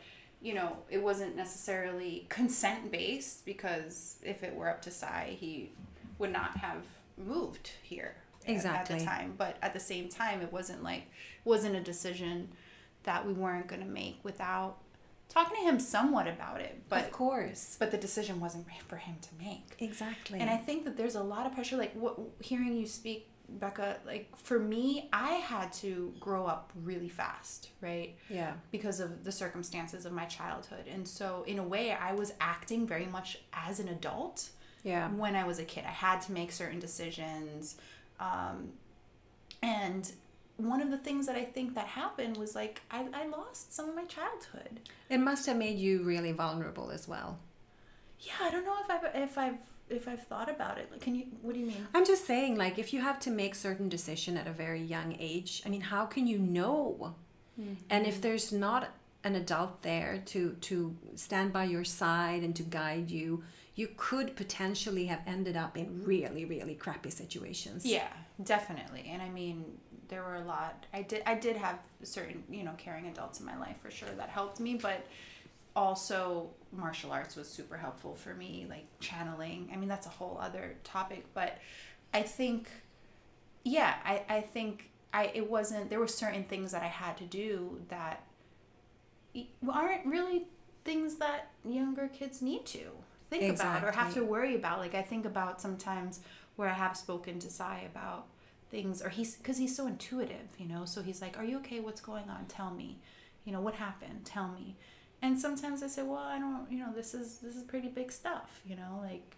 you 0.45 0.55
know, 0.55 0.77
it 0.91 1.03
wasn't 1.03 1.35
necessarily 1.37 2.27
consent 2.29 2.93
based 2.93 3.45
because 3.47 4.17
if 4.23 4.43
it 4.43 4.55
were 4.55 4.69
up 4.69 4.83
to 4.83 4.91
Sai, 4.91 5.37
he 5.41 5.73
would 6.19 6.31
not 6.31 6.59
have 6.59 6.83
moved 7.17 7.71
here 7.83 8.15
at- 8.47 8.51
at 8.81 8.87
the 8.87 8.95
time. 9.07 9.35
But 9.39 9.57
at 9.63 9.73
the 9.73 9.81
same 9.81 10.09
time, 10.09 10.43
it 10.43 10.53
wasn't 10.53 10.83
like, 10.83 11.05
wasn't 11.45 11.75
a 11.77 11.81
decision 11.81 12.53
that 13.05 13.27
we 13.27 13.33
weren't 13.33 13.67
going 13.69 13.81
to 13.83 13.89
make 13.89 14.19
without 14.23 14.77
talking 15.31 15.57
to 15.57 15.63
him 15.63 15.81
somewhat 15.81 16.29
about 16.29 16.61
it. 16.61 16.83
But 16.91 17.05
of 17.07 17.13
course 17.13 17.77
but 17.79 17.91
the 17.91 17.97
decision 17.97 18.39
wasn't 18.39 18.67
for 18.87 18.97
him 18.97 19.17
to 19.23 19.29
make. 19.43 19.75
exactly 19.79 20.39
And 20.41 20.51
I 20.51 20.59
think 20.59 20.85
that 20.85 20.97
there's 20.99 21.15
a 21.15 21.23
lot 21.23 21.47
of 21.47 21.55
pressure. 21.55 21.77
Like 21.79 21.95
what 21.95 22.19
hearing 22.41 22.77
you 22.77 22.87
speak, 22.87 23.29
Becca. 23.49 23.99
Like 24.07 24.35
for 24.37 24.59
me, 24.59 25.09
I 25.13 25.33
had 25.35 25.73
to 25.75 26.13
grow 26.21 26.47
up 26.47 26.73
really 26.83 27.09
fast, 27.09 27.71
right? 27.81 28.17
yeah 28.29 28.55
Because 28.71 29.01
of 29.01 29.25
the 29.25 29.33
circumstances 29.33 30.07
of 30.07 30.13
my 30.13 30.25
childhood, 30.25 30.87
and 30.93 31.07
so 31.07 31.45
in 31.47 31.59
a 31.59 31.63
way, 31.63 31.93
I 31.93 32.15
was 32.15 32.33
acting 32.41 32.87
very 32.87 33.07
much 33.07 33.39
as 33.53 33.81
an 33.81 33.89
adult 33.89 34.51
yeah 34.83 35.09
when 35.11 35.35
I 35.37 35.45
was 35.45 35.59
a 35.59 35.65
kid. 35.65 35.85
I 35.87 35.91
had 35.93 36.21
to 36.23 36.33
make 36.33 36.53
certain 36.53 36.79
decisions, 36.81 37.77
um, 38.21 38.73
and 39.63 40.11
one 40.57 40.81
of 40.81 40.91
the 40.91 40.99
things 40.99 41.27
that 41.27 41.35
I 41.37 41.45
think 41.45 41.75
that 41.75 41.87
happened 41.87 42.37
was 42.37 42.55
like 42.55 42.81
I, 42.91 43.07
I 43.13 43.27
lost 43.27 43.75
some 43.75 43.89
of 43.89 43.95
my 43.97 44.05
childhood. 44.05 44.81
it 45.11 45.19
must 45.19 45.47
have 45.47 45.57
made 45.57 45.79
you 45.79 46.03
really 46.05 46.33
vulnerable 46.33 46.91
as 46.91 47.09
well 47.09 47.39
Yeah, 48.21 48.35
I 48.41 48.51
don't 48.51 48.65
know 48.65 48.77
if 48.85 48.91
I've 48.91 49.23
if 49.23 49.39
I've 49.39 49.59
if 49.89 50.09
I've 50.09 50.23
thought 50.23 50.51
about 50.51 50.79
it. 50.79 50.89
Like, 50.91 51.01
can 51.01 51.15
you? 51.15 51.27
What 51.43 51.55
do 51.55 51.61
you 51.61 51.67
mean? 51.67 51.87
I'm 51.95 52.07
just 52.07 52.27
saying, 52.27 52.57
like, 52.57 52.79
if 52.79 52.93
you 52.93 53.01
have 53.01 53.19
to 53.21 53.31
make 53.31 53.55
certain 53.55 53.89
decision 53.89 54.37
at 54.37 54.47
a 54.47 54.53
very 54.53 54.83
young 54.83 55.17
age, 55.19 55.63
I 55.65 55.69
mean, 55.69 55.83
how 55.83 56.07
can 56.07 56.27
you 56.27 56.39
know? 56.39 57.15
Hmm. 57.57 57.75
And 57.91 58.07
if 58.07 58.21
there's 58.21 58.53
not 58.53 58.91
an 59.23 59.35
adult 59.37 59.83
there 59.83 60.23
to 60.27 60.57
to 60.61 60.97
stand 61.15 61.53
by 61.53 61.65
your 61.65 61.85
side 61.85 62.43
and 62.43 62.55
to 62.57 62.63
guide 62.63 63.11
you, 63.11 63.43
you 63.75 63.89
could 63.97 64.37
potentially 64.37 65.07
have 65.07 65.21
ended 65.27 65.57
up 65.57 65.77
in 65.77 66.05
really, 66.05 66.45
really 66.45 66.75
crappy 66.75 67.11
situations. 67.11 67.85
Yeah, 67.85 68.09
definitely. 68.43 69.09
And 69.11 69.23
I 69.23 69.31
mean, 69.31 69.65
there 70.09 70.23
were 70.23 70.37
a 70.37 70.45
lot. 70.45 70.87
I 70.93 71.03
did 71.03 71.23
I 71.27 71.35
did 71.35 71.57
have 71.57 71.79
certain 72.03 72.45
you 72.51 72.65
know 72.65 72.75
caring 72.79 73.07
adults 73.07 73.41
in 73.41 73.47
my 73.47 73.59
life 73.59 73.77
for 73.83 73.91
sure 73.91 74.11
that 74.17 74.29
helped 74.29 74.61
me, 74.61 74.75
but 74.75 75.07
also 75.77 76.51
martial 76.73 77.13
arts 77.13 77.37
was 77.37 77.49
super 77.49 77.77
helpful 77.77 78.15
for 78.15 78.35
me 78.35 78.67
like 78.69 78.87
channeling. 79.01 79.71
I 79.73 79.77
mean 79.77 79.89
that's 79.89 80.07
a 80.07 80.11
whole 80.11 80.39
other 80.41 80.77
topic 80.85 81.25
but 81.35 81.59
i 82.13 82.23
think 82.23 82.69
yeah 83.65 83.95
i 84.05 84.23
i 84.29 84.41
think 84.41 84.91
i 85.13 85.31
it 85.35 85.51
wasn't 85.51 85.91
there 85.91 85.99
were 85.99 86.07
certain 86.07 86.45
things 86.45 86.73
that 86.73 86.83
i 86.83 86.87
had 86.87 87.17
to 87.17 87.25
do 87.25 87.81
that 87.89 88.25
aren't 89.69 90.07
really 90.07 90.47
things 90.85 91.17
that 91.17 91.51
younger 91.65 92.09
kids 92.09 92.43
need 92.43 92.65
to 92.67 92.91
think 93.31 93.59
about 93.59 93.83
or 93.83 93.91
have 93.91 94.15
to 94.15 94.25
worry 94.25 94.55
about. 94.55 94.79
Like 94.79 94.95
i 94.95 95.03
think 95.03 95.25
about 95.25 95.61
sometimes 95.61 96.21
where 96.57 96.69
i 96.69 96.73
have 96.73 96.97
spoken 96.97 97.39
to 97.41 97.51
sai 97.51 97.89
about 97.91 98.27
things 98.71 99.03
or 99.03 99.09
he's 99.09 99.37
because 99.37 99.59
he's 99.59 99.75
so 99.75 99.87
intuitive 99.87 100.49
you 100.59 100.67
know? 100.67 100.85
So 100.85 101.03
he's 101.03 101.21
like 101.21 101.39
are 101.39 101.45
you 101.45 101.59
okay? 101.59 101.81
What's 101.81 102.01
going 102.01 102.29
on? 102.29 102.47
Tell 102.47 102.71
me. 102.71 102.99
You 103.45 103.53
know 103.53 103.61
what 103.61 103.75
happened? 103.75 104.25
Tell 104.25 104.49
me 104.49 104.77
and 105.25 105.39
sometimes 105.39 105.83
i 105.83 105.87
say 105.87 106.03
well 106.03 106.19
i 106.19 106.39
don't 106.39 106.67
you 106.71 106.79
know 106.79 106.93
this 106.95 107.15
is 107.15 107.39
this 107.39 107.57
is 107.57 107.63
pretty 107.63 107.89
big 107.89 108.13
stuff 108.13 108.61
you 108.67 108.77
know 108.77 109.01
like 109.03 109.37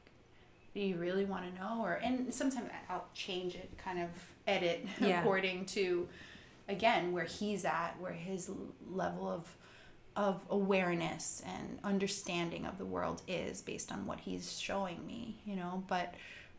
do 0.75 0.81
you 0.81 0.97
really 0.97 1.25
want 1.25 1.43
to 1.49 1.61
know 1.61 1.81
or 1.83 1.95
and 2.05 2.33
sometimes 2.35 2.69
i'll 2.91 3.07
change 3.15 3.55
it 3.55 3.71
kind 3.79 3.99
of 4.01 4.09
edit 4.47 4.85
Yeah. 5.01 5.21
according 5.21 5.67
to 5.77 6.09
again 6.69 7.13
where 7.13 7.25
he's 7.25 7.65
at 7.65 7.95
where 8.01 8.13
his 8.13 8.51
level 8.91 9.29
of 9.29 9.45
of 10.17 10.45
awareness 10.51 11.43
and 11.47 11.79
understanding 11.85 12.65
of 12.67 12.79
the 12.79 12.85
world 12.87 13.23
is 13.29 13.61
based 13.63 13.93
on 13.93 14.07
what 14.07 14.21
he's 14.21 14.59
showing 14.59 15.07
me 15.07 15.39
you 15.45 15.55
know 15.57 15.85
but 15.89 16.15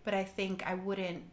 but 0.06 0.14
i 0.14 0.24
think 0.24 0.64
i 0.66 0.74
wouldn't 0.76 1.24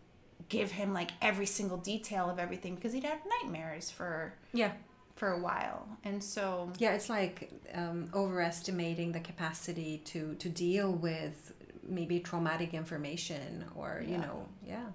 give 0.49 0.73
him 0.73 0.93
like 0.93 1.11
every 1.23 1.47
single 1.47 1.77
detail 1.79 2.29
of 2.29 2.39
everything 2.39 2.75
because 2.75 2.93
he'd 2.93 3.05
have 3.05 3.21
nightmares 3.43 3.91
for 3.91 4.35
Yeah. 4.53 4.73
For 5.14 5.33
a 5.33 5.38
while 5.38 5.87
and 6.02 6.23
so 6.23 6.71
Yeah, 6.78 6.94
it's 6.94 7.09
like 7.09 7.50
um, 7.73 8.11
overestimating 8.14 9.12
the 9.12 9.21
capacity 9.21 10.02
to 10.06 10.35
to 10.37 10.49
deal 10.49 10.90
with 10.92 11.54
maybe 11.88 12.21
traumatic 12.21 12.75
information 12.75 13.64
or 13.75 14.02
you 14.06 14.18
know, 14.18 14.49
yeah. 14.66 14.87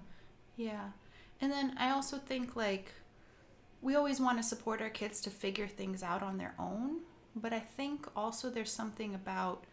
Yeah. 0.56 0.90
And 1.40 1.50
then 1.50 1.74
I 1.78 1.90
also 1.90 2.18
think 2.18 2.56
like 2.56 2.92
we 3.80 3.94
always 3.94 4.20
want 4.20 4.36
to 4.38 4.42
support 4.42 4.82
our 4.82 4.90
kids 4.90 5.20
to 5.22 5.30
figure 5.30 5.66
things 5.66 6.02
out 6.02 6.22
on 6.22 6.36
their 6.36 6.54
own, 6.58 6.98
but 7.34 7.52
I 7.52 7.60
think 7.60 8.06
also 8.14 8.50
there's 8.50 8.72
something 8.72 9.14
about 9.14 9.64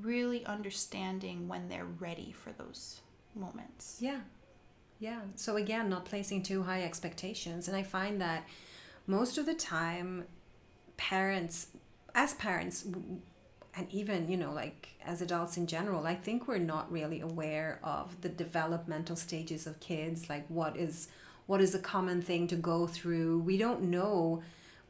really 0.00 0.44
understanding 0.46 1.48
when 1.48 1.68
they're 1.68 1.84
ready 1.84 2.32
for 2.32 2.52
those 2.52 3.00
moments. 3.34 3.96
Yeah. 4.00 4.20
Yeah. 5.00 5.20
So 5.34 5.56
again, 5.56 5.88
not 5.88 6.04
placing 6.04 6.42
too 6.42 6.62
high 6.62 6.82
expectations. 6.84 7.66
And 7.68 7.76
I 7.76 7.82
find 7.82 8.20
that 8.20 8.44
most 9.10 9.38
of 9.38 9.44
the 9.44 9.54
time, 9.54 10.24
parents, 10.96 11.68
as 12.14 12.34
parents, 12.34 12.86
and 13.74 13.86
even, 13.90 14.30
you 14.30 14.36
know, 14.36 14.52
like 14.52 14.88
as 15.04 15.20
adults 15.20 15.56
in 15.56 15.66
general, 15.66 16.06
I 16.06 16.14
think 16.14 16.46
we're 16.46 16.58
not 16.58 16.90
really 16.90 17.20
aware 17.20 17.80
of 17.82 18.20
the 18.20 18.28
developmental 18.28 19.16
stages 19.16 19.66
of 19.66 19.80
kids, 19.80 20.28
like 20.28 20.46
what 20.48 20.76
is 20.76 21.08
what 21.46 21.60
is 21.60 21.74
a 21.74 21.80
common 21.80 22.22
thing 22.22 22.46
to 22.46 22.54
go 22.54 22.86
through. 22.86 23.40
We 23.40 23.58
don't 23.58 23.82
know. 23.82 24.42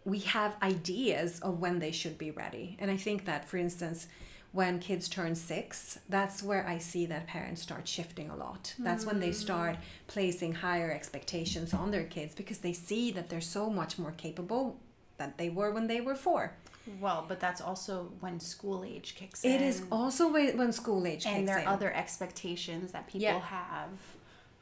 We 0.04 0.18
have 0.20 0.56
ideas 0.62 1.40
of 1.40 1.58
when 1.58 1.78
they 1.78 1.90
should 1.90 2.18
be 2.18 2.30
ready. 2.30 2.76
And 2.78 2.90
I 2.90 2.98
think 2.98 3.24
that, 3.24 3.48
for 3.48 3.56
instance, 3.56 4.08
when 4.52 4.78
kids 4.80 5.08
turn 5.08 5.34
six, 5.36 5.98
that's 6.08 6.42
where 6.42 6.66
I 6.66 6.78
see 6.78 7.06
that 7.06 7.26
parents 7.26 7.62
start 7.62 7.86
shifting 7.86 8.30
a 8.30 8.36
lot. 8.36 8.74
That's 8.78 9.06
when 9.06 9.20
they 9.20 9.30
start 9.32 9.76
placing 10.08 10.54
higher 10.54 10.90
expectations 10.90 11.72
on 11.72 11.90
their 11.92 12.04
kids 12.04 12.34
because 12.34 12.58
they 12.58 12.72
see 12.72 13.12
that 13.12 13.28
they're 13.28 13.40
so 13.40 13.70
much 13.70 13.98
more 13.98 14.10
capable 14.12 14.76
than 15.18 15.34
they 15.36 15.50
were 15.50 15.70
when 15.70 15.86
they 15.86 16.00
were 16.00 16.16
four. 16.16 16.56
Well, 17.00 17.24
but 17.28 17.38
that's 17.38 17.60
also 17.60 18.10
when 18.20 18.40
school 18.40 18.82
age 18.84 19.14
kicks 19.14 19.44
in. 19.44 19.52
It 19.52 19.62
is 19.62 19.82
also 19.92 20.32
when 20.32 20.72
school 20.72 21.06
age 21.06 21.26
and 21.26 21.36
kicks 21.36 21.46
there 21.46 21.58
are 21.58 21.60
in. 21.62 21.68
other 21.68 21.92
expectations 21.94 22.90
that 22.92 23.06
people 23.06 23.20
Yeah. 23.20 23.38
have 23.40 23.90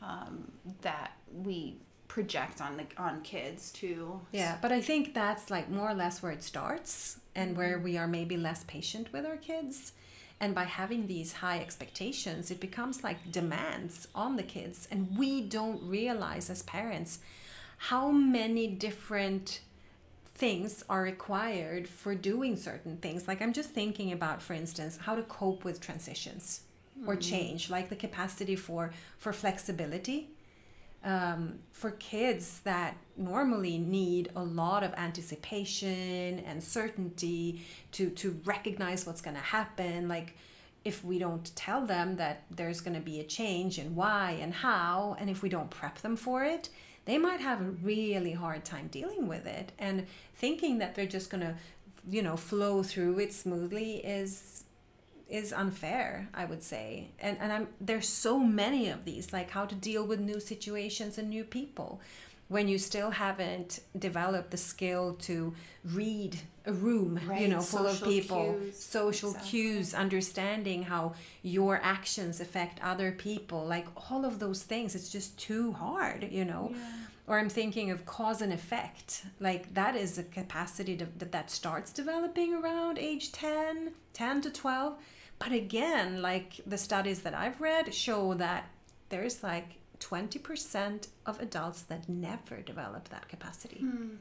um, 0.02 0.52
that 0.82 1.12
we 1.32 1.76
project 2.08 2.60
on 2.60 2.76
the 2.78 2.86
on 2.96 3.20
kids 3.20 3.70
too. 3.70 4.20
Yeah, 4.32 4.58
but 4.60 4.72
I 4.72 4.80
think 4.80 5.14
that's 5.14 5.50
like 5.50 5.70
more 5.70 5.90
or 5.90 5.94
less 5.94 6.22
where 6.22 6.32
it 6.32 6.42
starts 6.42 7.20
and 7.34 7.56
where 7.56 7.76
mm-hmm. 7.76 7.84
we 7.84 7.98
are 7.98 8.08
maybe 8.08 8.36
less 8.36 8.64
patient 8.64 9.12
with 9.12 9.24
our 9.24 9.36
kids. 9.36 9.92
And 10.40 10.54
by 10.54 10.64
having 10.64 11.06
these 11.06 11.34
high 11.34 11.58
expectations, 11.58 12.50
it 12.50 12.60
becomes 12.60 13.02
like 13.02 13.32
demands 13.32 14.08
on 14.14 14.36
the 14.36 14.42
kids. 14.42 14.86
And 14.90 15.16
we 15.18 15.42
don't 15.42 15.82
realize 15.82 16.48
as 16.48 16.62
parents 16.62 17.18
how 17.76 18.10
many 18.10 18.68
different 18.68 19.60
things 20.34 20.84
are 20.88 21.02
required 21.02 21.88
for 21.88 22.14
doing 22.14 22.56
certain 22.56 22.96
things. 22.98 23.26
Like 23.26 23.42
I'm 23.42 23.52
just 23.52 23.70
thinking 23.70 24.12
about, 24.12 24.40
for 24.40 24.52
instance, 24.52 24.98
how 25.02 25.16
to 25.16 25.22
cope 25.22 25.64
with 25.64 25.80
transitions 25.80 26.60
or 27.06 27.14
mm-hmm. 27.14 27.20
change, 27.20 27.70
like 27.70 27.88
the 27.88 27.96
capacity 27.96 28.56
for 28.56 28.92
for 29.18 29.32
flexibility 29.32 30.28
um, 31.04 31.60
for 31.72 31.92
kids 31.92 32.60
that 32.64 32.96
normally 33.16 33.78
need 33.78 34.30
a 34.34 34.42
lot 34.42 34.82
of 34.82 34.92
anticipation 34.94 36.40
and 36.40 36.62
certainty 36.62 37.64
to 37.92 38.10
to 38.10 38.40
recognize 38.44 39.06
what's 39.06 39.20
going 39.20 39.36
to 39.36 39.42
happen 39.42 40.08
like 40.08 40.36
if 40.84 41.04
we 41.04 41.18
don't 41.18 41.54
tell 41.54 41.84
them 41.86 42.16
that 42.16 42.44
there's 42.50 42.80
going 42.80 42.94
to 42.94 43.00
be 43.00 43.20
a 43.20 43.24
change 43.24 43.78
and 43.78 43.94
why 43.94 44.38
and 44.40 44.54
how 44.54 45.16
and 45.20 45.30
if 45.30 45.42
we 45.42 45.48
don't 45.48 45.70
prep 45.70 45.98
them 45.98 46.16
for 46.16 46.44
it 46.44 46.68
they 47.08 47.16
might 47.16 47.40
have 47.40 47.62
a 47.62 47.70
really 47.70 48.32
hard 48.32 48.66
time 48.66 48.88
dealing 48.88 49.28
with 49.28 49.46
it. 49.46 49.72
And 49.78 50.06
thinking 50.34 50.76
that 50.78 50.94
they're 50.94 51.06
just 51.06 51.30
going 51.30 51.40
to 51.40 51.54
you 52.08 52.22
know 52.22 52.36
flow 52.36 52.82
through 52.82 53.18
it 53.18 53.32
smoothly 53.32 53.96
is 53.96 54.64
is 55.28 55.52
unfair 55.52 56.28
i 56.34 56.44
would 56.44 56.62
say. 56.62 57.08
And 57.20 57.36
and 57.40 57.52
i'm 57.52 57.68
there's 57.80 58.08
so 58.08 58.38
many 58.38 58.88
of 58.88 59.04
these 59.04 59.32
like 59.32 59.50
how 59.50 59.66
to 59.66 59.74
deal 59.74 60.04
with 60.04 60.20
new 60.20 60.40
situations 60.40 61.18
and 61.18 61.28
new 61.28 61.44
people 61.44 62.00
when 62.48 62.66
you 62.66 62.78
still 62.78 63.10
haven't 63.10 63.80
developed 63.98 64.50
the 64.50 64.56
skill 64.56 65.16
to 65.20 65.54
read 65.84 66.38
a 66.64 66.72
room 66.72 67.20
you 67.38 67.48
know 67.48 67.60
full 67.60 67.86
of 67.86 68.02
people. 68.02 68.56
cues, 68.58 68.82
social 68.82 69.30
exactly. 69.30 69.50
cues 69.50 69.94
understanding 69.94 70.82
how 70.82 71.12
your 71.42 71.78
actions 71.82 72.40
affect 72.40 72.82
other 72.82 73.12
people 73.12 73.64
like 73.66 73.86
all 74.10 74.24
of 74.24 74.38
those 74.38 74.62
things. 74.62 74.94
It's 74.94 75.10
just 75.10 75.38
too 75.38 75.72
hard 75.72 76.28
you 76.30 76.44
know? 76.44 76.72
Or 77.26 77.38
i'm 77.38 77.50
thinking 77.50 77.90
of 77.90 78.06
cause 78.06 78.40
and 78.40 78.52
effect. 78.54 79.26
Like 79.38 79.74
that 79.74 79.94
is 79.94 80.16
a 80.16 80.22
capacity 80.22 80.96
to, 80.96 81.06
that 81.18 81.32
that 81.32 81.50
starts 81.50 81.92
developing 81.92 82.54
around 82.54 82.98
age 82.98 83.32
10 83.32 83.92
10 84.14 84.40
to 84.40 84.50
12 84.50 84.94
but 85.38 85.52
again 85.52 86.20
like 86.22 86.60
the 86.66 86.78
studies 86.78 87.22
that 87.22 87.34
i've 87.34 87.60
read 87.60 87.92
show 87.94 88.34
that 88.34 88.68
there's 89.08 89.42
like 89.42 89.78
20% 90.00 91.08
of 91.26 91.40
adults 91.40 91.82
that 91.82 92.08
never 92.08 92.60
develop 92.60 93.08
that 93.08 93.28
capacity 93.28 93.78
hmm. 93.78 94.14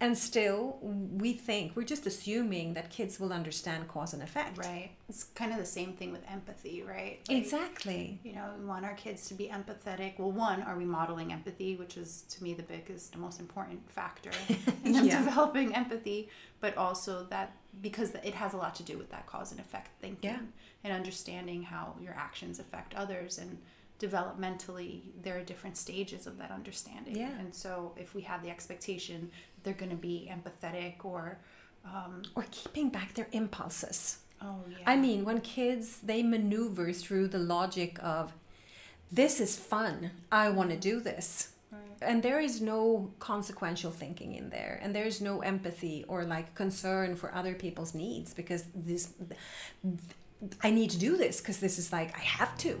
And 0.00 0.16
still 0.18 0.78
we 0.82 1.32
think 1.32 1.74
we're 1.76 1.84
just 1.84 2.06
assuming 2.06 2.74
that 2.74 2.90
kids 2.90 3.18
will 3.20 3.32
understand 3.32 3.86
cause 3.88 4.12
and 4.12 4.22
effect 4.22 4.58
Right. 4.58 4.90
It's 5.08 5.24
kind 5.24 5.52
of 5.52 5.58
the 5.58 5.66
same 5.66 5.92
thing 5.92 6.10
with 6.12 6.22
empathy, 6.30 6.82
right? 6.82 7.20
Like, 7.28 7.38
exactly 7.38 8.18
You 8.24 8.32
know, 8.34 8.50
we 8.58 8.64
want 8.64 8.84
our 8.84 8.94
kids 8.94 9.28
to 9.28 9.34
be 9.34 9.48
empathetic. 9.48 10.18
Well, 10.18 10.32
one, 10.32 10.62
are 10.62 10.76
we 10.76 10.84
modeling 10.84 11.32
empathy, 11.32 11.76
which 11.76 11.96
is 11.96 12.22
to 12.30 12.42
me 12.42 12.54
the 12.54 12.62
biggest, 12.62 13.12
the 13.12 13.18
most 13.18 13.38
important 13.40 13.90
factor 13.90 14.30
in 14.84 14.92
them 14.92 15.04
Yeah. 15.06 15.22
developing 15.24 15.74
empathy, 15.74 16.28
but 16.60 16.76
also 16.76 17.24
that 17.30 17.56
because 17.80 18.10
it 18.14 18.34
has 18.34 18.52
a 18.54 18.56
lot 18.56 18.74
to 18.76 18.82
do 18.82 18.96
with 18.98 19.10
that 19.10 19.26
cause 19.26 19.50
and 19.52 19.60
effect 19.60 19.90
thinking 20.00 20.30
Yeah. 20.30 20.38
and 20.82 20.92
understanding 20.92 21.62
how 21.62 21.94
your 22.00 22.14
actions 22.14 22.58
affect 22.58 22.94
others 22.94 23.38
and 23.38 23.58
developmentally 24.00 25.00
there 25.22 25.38
are 25.38 25.42
different 25.42 25.76
stages 25.76 26.26
of 26.26 26.38
that 26.38 26.50
understanding. 26.50 27.16
Yeah. 27.16 27.30
And 27.38 27.54
so 27.54 27.92
if 27.96 28.14
we 28.14 28.22
have 28.22 28.42
the 28.42 28.50
expectation 28.50 29.30
they're 29.64 29.74
going 29.74 29.90
to 29.90 29.96
be 29.96 30.30
empathetic 30.30 31.04
or 31.04 31.38
um, 31.84 32.22
or 32.34 32.44
keeping 32.50 32.88
back 32.88 33.14
their 33.14 33.28
impulses 33.32 34.18
oh 34.44 34.56
yeah. 34.68 34.76
I 34.86 34.96
mean, 34.96 35.24
when 35.24 35.40
kids 35.40 35.98
they 36.02 36.22
maneuver 36.22 36.92
through 36.92 37.28
the 37.28 37.38
logic 37.38 37.98
of 38.02 38.32
this 39.10 39.40
is 39.40 39.56
fun, 39.56 40.10
I 40.30 40.48
want 40.50 40.70
to 40.70 40.76
do 40.76 41.00
this. 41.00 41.50
And 42.02 42.22
there 42.22 42.40
is 42.40 42.60
no 42.60 43.12
consequential 43.18 43.90
thinking 43.90 44.34
in 44.34 44.50
there, 44.50 44.78
and 44.82 44.94
there 44.94 45.04
is 45.04 45.20
no 45.20 45.40
empathy 45.40 46.04
or 46.06 46.24
like 46.24 46.54
concern 46.54 47.16
for 47.16 47.34
other 47.34 47.54
people's 47.54 47.94
needs 47.94 48.34
because 48.34 48.64
this 48.74 49.14
I 50.62 50.70
need 50.70 50.90
to 50.90 50.98
do 50.98 51.16
this 51.16 51.40
because 51.40 51.58
this 51.60 51.78
is 51.78 51.92
like 51.92 52.14
I 52.16 52.20
have 52.20 52.58
to. 52.58 52.78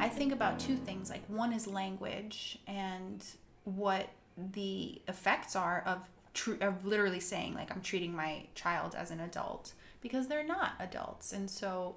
I 0.00 0.08
think 0.08 0.32
about 0.32 0.58
two 0.58 0.76
things. 0.76 1.10
Like 1.10 1.22
one 1.28 1.52
is 1.52 1.66
language 1.66 2.58
and 2.66 3.24
what 3.64 4.08
the 4.36 5.00
effects 5.08 5.54
are 5.54 5.82
of 5.86 5.98
tr- 6.34 6.62
of 6.62 6.84
literally 6.86 7.20
saying 7.20 7.54
like 7.54 7.70
I'm 7.70 7.82
treating 7.82 8.14
my 8.14 8.46
child 8.54 8.94
as 8.94 9.10
an 9.10 9.20
adult 9.20 9.72
because 10.00 10.28
they're 10.28 10.46
not 10.46 10.72
adults. 10.80 11.32
And 11.32 11.50
so 11.50 11.96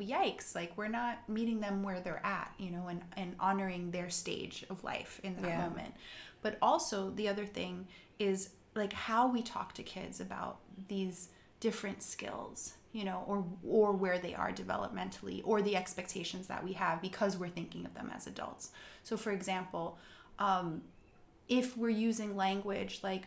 yikes, 0.00 0.54
like 0.54 0.76
we're 0.76 0.88
not 0.88 1.28
meeting 1.28 1.60
them 1.60 1.82
where 1.82 2.00
they're 2.00 2.24
at, 2.24 2.52
you 2.58 2.70
know, 2.70 2.88
and 2.88 3.02
and 3.16 3.36
honoring 3.38 3.90
their 3.90 4.10
stage 4.10 4.64
of 4.70 4.82
life 4.82 5.20
in 5.22 5.36
that 5.36 5.44
Yeah. 5.48 5.68
moment. 5.68 5.94
But 6.42 6.58
also 6.62 7.10
the 7.10 7.28
other 7.28 7.46
thing 7.46 7.86
is 8.18 8.50
like 8.74 8.92
how 8.92 9.28
we 9.28 9.42
talk 9.42 9.72
to 9.74 9.82
kids 9.82 10.20
about 10.20 10.58
these 10.88 11.28
different 11.60 12.02
skills 12.02 12.74
you 12.94 13.04
know 13.04 13.24
or 13.26 13.44
or 13.68 13.92
where 13.92 14.18
they 14.18 14.34
are 14.34 14.52
developmentally 14.52 15.42
or 15.44 15.60
the 15.60 15.76
expectations 15.76 16.46
that 16.46 16.62
we 16.64 16.72
have 16.72 17.02
because 17.02 17.36
we're 17.36 17.48
thinking 17.48 17.84
of 17.84 17.92
them 17.94 18.10
as 18.16 18.26
adults 18.28 18.70
so 19.02 19.16
for 19.16 19.32
example 19.32 19.98
um, 20.38 20.80
if 21.48 21.76
we're 21.76 21.88
using 21.90 22.36
language 22.36 23.00
like 23.02 23.24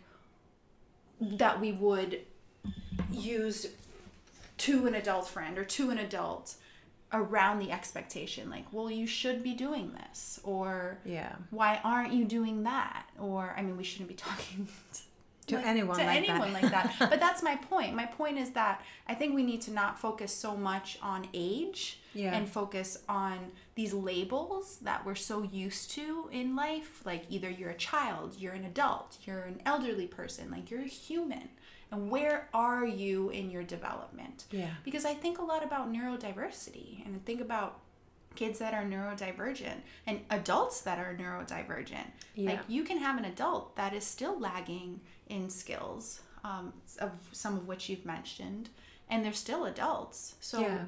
that 1.22 1.60
we 1.60 1.72
would 1.74 2.22
use 3.12 3.68
to 4.58 4.88
an 4.88 4.96
adult 4.96 5.28
friend 5.28 5.58
or 5.58 5.66
to 5.66 5.90
an 5.92 5.98
adult 5.98 6.56
around 7.14 7.60
the 7.60 7.72
expectation 7.72 8.50
like 8.50 8.66
well 8.72 8.90
you 8.90 9.06
should 9.08 9.44
be 9.44 9.54
doing 9.54 9.92
this 9.94 10.40
or 10.44 10.98
Yeah. 11.06 11.36
why 11.52 11.80
aren't 11.84 12.14
you 12.14 12.24
doing 12.26 12.64
that 12.64 13.06
or 13.20 13.54
i 13.58 13.62
mean 13.62 13.76
we 13.78 13.84
shouldn't 13.84 14.10
be 14.10 14.16
talking 14.30 14.68
To 15.48 15.58
anyone 15.58 15.98
to 15.98 16.04
like 16.06 16.18
anyone 16.18 16.52
that. 16.54 16.62
like 16.62 16.72
that 16.72 16.96
but 17.10 17.20
that's 17.22 17.42
my 17.42 17.56
point 17.56 17.96
my 17.96 18.06
point 18.06 18.38
is 18.38 18.50
that 18.52 18.82
i 19.08 19.14
think 19.14 19.34
we 19.34 19.44
need 19.44 19.62
to 19.62 19.72
not 19.72 19.98
focus 19.98 20.32
so 20.34 20.58
much 20.58 21.00
on 21.02 21.26
age 21.34 22.00
Yeah. 22.14 22.36
and 22.36 22.50
focus 22.50 22.98
on 23.08 23.38
these 23.76 23.94
labels 23.94 24.78
that 24.82 25.06
we're 25.06 25.16
so 25.16 25.44
used 25.44 25.92
to 25.92 26.28
in 26.34 26.56
life 26.56 27.02
like 27.06 27.24
either 27.30 27.50
you're 27.50 27.70
a 27.70 27.78
child 27.78 28.36
you're 28.38 28.54
an 28.54 28.66
adult 28.66 29.18
you're 29.26 29.44
an 29.44 29.62
elderly 29.66 30.08
person 30.08 30.52
like 30.52 30.70
you're 30.70 30.82
a 30.82 30.94
human 31.08 31.48
and 31.92 32.12
where 32.12 32.50
are 32.54 32.86
you 32.86 33.30
in 33.30 33.50
your 33.50 33.64
development 33.64 34.44
Yeah. 34.52 34.72
because 34.84 35.06
i 35.06 35.14
think 35.14 35.38
a 35.40 35.44
lot 35.44 35.64
about 35.64 35.90
neurodiversity 35.94 37.06
and 37.06 37.16
I 37.16 37.20
think 37.26 37.40
about 37.42 37.80
kids 38.38 38.60
that 38.60 38.74
are 38.74 38.84
neurodivergent 38.84 39.80
and 40.08 40.22
adults 40.30 40.82
that 40.82 40.98
are 41.00 41.14
neurodivergent 41.22 42.08
Yeah. 42.36 42.52
like 42.52 42.62
you 42.68 42.84
can 42.84 42.98
have 43.00 43.18
an 43.18 43.26
adult 43.26 43.76
that 43.76 43.94
is 43.94 44.06
still 44.06 44.40
lagging 44.40 45.02
in 45.28 45.50
skills 45.50 46.22
um, 46.44 46.72
of 47.00 47.12
some 47.32 47.56
of 47.58 47.68
which 47.68 47.90
you've 47.90 48.06
mentioned 48.06 48.70
and 49.10 49.24
they're 49.26 49.34
still 49.48 49.66
adults 49.66 50.36
so 50.40 50.60
Yeah. 50.62 50.86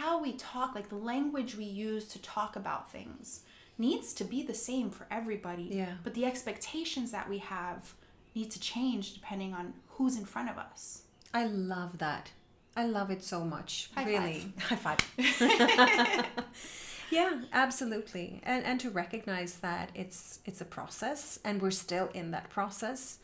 how 0.00 0.22
we 0.22 0.32
talk 0.32 0.74
like 0.74 0.88
the 0.88 1.02
language 1.14 1.56
we 1.56 1.64
use 1.64 2.04
to 2.14 2.18
talk 2.22 2.56
about 2.56 2.90
things 2.90 3.40
needs 3.76 4.14
to 4.14 4.24
be 4.24 4.40
the 4.42 4.54
same 4.54 4.88
for 4.90 5.06
everybody 5.10 5.68
Yeah. 5.80 5.94
but 6.04 6.14
the 6.14 6.24
expectations 6.24 7.10
that 7.10 7.28
we 7.28 7.38
have 7.38 7.94
need 8.36 8.50
to 8.52 8.60
change 8.60 9.14
depending 9.14 9.52
on 9.52 9.74
who's 9.94 10.16
in 10.16 10.24
front 10.24 10.48
of 10.50 10.58
us 10.58 11.02
I 11.32 11.46
love 11.46 11.98
that. 11.98 12.30
I 12.76 12.84
love 12.86 13.10
it 13.10 13.22
so 13.24 13.44
much. 13.44 13.90
High 13.96 14.04
really. 14.12 14.52
High 14.68 14.76
five. 14.86 15.00
yeah, 17.14 17.42
absolutely. 17.52 18.40
And 18.42 18.64
and 18.64 18.80
to 18.80 18.90
recognize 18.90 19.56
that 19.58 19.90
it's 19.94 20.40
it's 20.44 20.60
a 20.60 20.64
process 20.64 21.38
and 21.44 21.62
we're 21.62 21.70
still 21.70 22.08
in 22.14 22.30
that 22.32 22.50
process. 22.50 23.18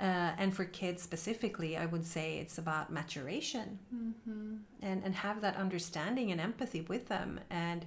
Uh, 0.00 0.32
and 0.38 0.52
for 0.52 0.64
kids 0.64 1.02
specifically, 1.02 1.76
I 1.76 1.86
would 1.86 2.04
say 2.04 2.38
it's 2.38 2.58
about 2.58 2.90
maturation 2.90 3.78
and, 4.82 5.04
and 5.04 5.14
have 5.14 5.40
that 5.42 5.56
understanding 5.56 6.32
and 6.32 6.40
empathy 6.40 6.80
with 6.80 7.06
them 7.06 7.38
and 7.48 7.86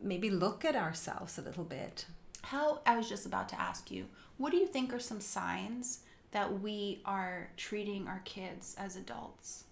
maybe 0.00 0.30
look 0.30 0.64
at 0.64 0.76
ourselves 0.76 1.36
a 1.36 1.42
little 1.42 1.64
bit. 1.64 2.06
How 2.42 2.82
I 2.86 2.96
was 2.96 3.08
just 3.08 3.26
about 3.26 3.48
to 3.48 3.60
ask 3.60 3.90
you, 3.90 4.06
what 4.36 4.52
do 4.52 4.58
you 4.58 4.68
think 4.68 4.94
are 4.94 5.00
some 5.00 5.20
signs 5.20 6.04
that 6.30 6.60
we 6.60 7.00
are 7.04 7.50
treating 7.56 8.06
our 8.06 8.22
kids 8.24 8.76
as 8.78 8.94
adults? 8.94 9.64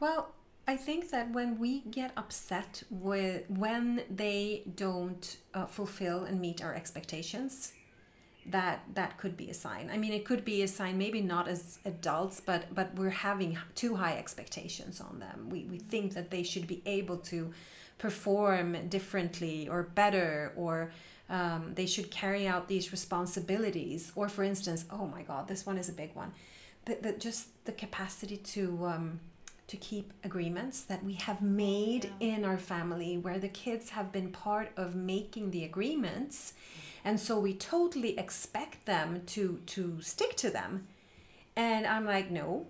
Well, 0.00 0.34
I 0.66 0.76
think 0.76 1.10
that 1.10 1.32
when 1.32 1.58
we 1.58 1.80
get 1.80 2.12
upset 2.16 2.84
with 2.88 3.50
when 3.50 4.02
they 4.08 4.62
don't 4.76 5.36
uh, 5.54 5.66
fulfill 5.66 6.24
and 6.24 6.40
meet 6.40 6.62
our 6.62 6.72
expectations, 6.72 7.72
that 8.46 8.82
that 8.94 9.18
could 9.18 9.36
be 9.36 9.50
a 9.50 9.54
sign. 9.54 9.90
I 9.92 9.96
mean, 9.96 10.12
it 10.12 10.24
could 10.24 10.44
be 10.44 10.62
a 10.62 10.68
sign, 10.68 10.98
maybe 10.98 11.20
not 11.20 11.48
as 11.48 11.78
adults, 11.84 12.40
but 12.40 12.72
but 12.74 12.94
we're 12.94 13.10
having 13.10 13.58
too 13.74 13.96
high 13.96 14.16
expectations 14.16 15.00
on 15.00 15.18
them. 15.18 15.48
We 15.50 15.64
we 15.64 15.78
think 15.78 16.14
that 16.14 16.30
they 16.30 16.44
should 16.44 16.68
be 16.68 16.80
able 16.86 17.18
to 17.18 17.52
perform 17.98 18.88
differently 18.88 19.68
or 19.68 19.84
better 19.84 20.52
or 20.56 20.92
um, 21.30 21.72
they 21.74 21.86
should 21.86 22.10
carry 22.10 22.48
out 22.48 22.66
these 22.66 22.90
responsibilities 22.90 24.10
or 24.16 24.28
for 24.28 24.42
instance 24.42 24.84
oh 24.90 25.06
my 25.06 25.22
god 25.22 25.46
this 25.46 25.64
one 25.64 25.78
is 25.78 25.88
a 25.88 25.92
big 25.92 26.12
one 26.14 26.32
the, 26.86 26.98
the, 27.00 27.12
just 27.12 27.64
the 27.64 27.70
capacity 27.70 28.36
to 28.36 28.84
um, 28.86 29.20
to 29.72 29.76
keep 29.78 30.12
agreements 30.22 30.82
that 30.82 31.02
we 31.02 31.14
have 31.14 31.40
made 31.40 32.12
in 32.20 32.44
our 32.44 32.58
family 32.58 33.16
where 33.16 33.38
the 33.38 33.48
kids 33.48 33.88
have 33.88 34.12
been 34.12 34.30
part 34.30 34.70
of 34.76 34.94
making 34.94 35.50
the 35.50 35.64
agreements. 35.64 36.52
Mm-hmm. 36.52 37.08
And 37.08 37.18
so 37.18 37.38
we 37.40 37.54
totally 37.54 38.18
expect 38.18 38.84
them 38.84 39.22
to 39.28 39.60
to 39.74 39.98
stick 40.02 40.36
to 40.36 40.50
them. 40.50 40.88
And 41.56 41.86
i'm 41.86 42.04
like 42.04 42.30
no. 42.30 42.66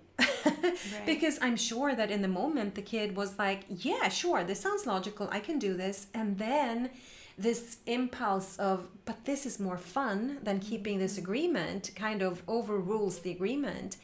Because 1.07 1.41
i'm 1.43 1.57
sure 1.57 1.93
that 1.97 2.13
in 2.13 2.23
the 2.23 2.35
moment 2.43 2.77
the 2.77 2.89
kid 2.95 3.17
was 3.17 3.37
like 3.37 3.63
yeah 3.69 4.09
sure 4.09 4.45
this 4.45 4.61
sounds 4.61 4.87
logical 4.87 5.29
i 5.33 5.41
can 5.41 5.59
do 5.59 5.75
this. 5.75 6.07
And 6.15 6.39
then 6.39 6.91
this 7.37 7.79
impulse 7.87 8.57
of 8.59 8.77
but 9.07 9.25
this 9.25 9.45
is 9.45 9.59
more 9.59 9.81
fun 9.99 10.39
than 10.45 10.61
keeping 10.61 11.01
this 11.01 11.15
mm-hmm. 11.15 11.25
agreement 11.25 11.91
kind 11.97 12.23
of 12.23 12.45
overrules 12.47 13.19
the 13.25 13.33
agreement 13.33 13.97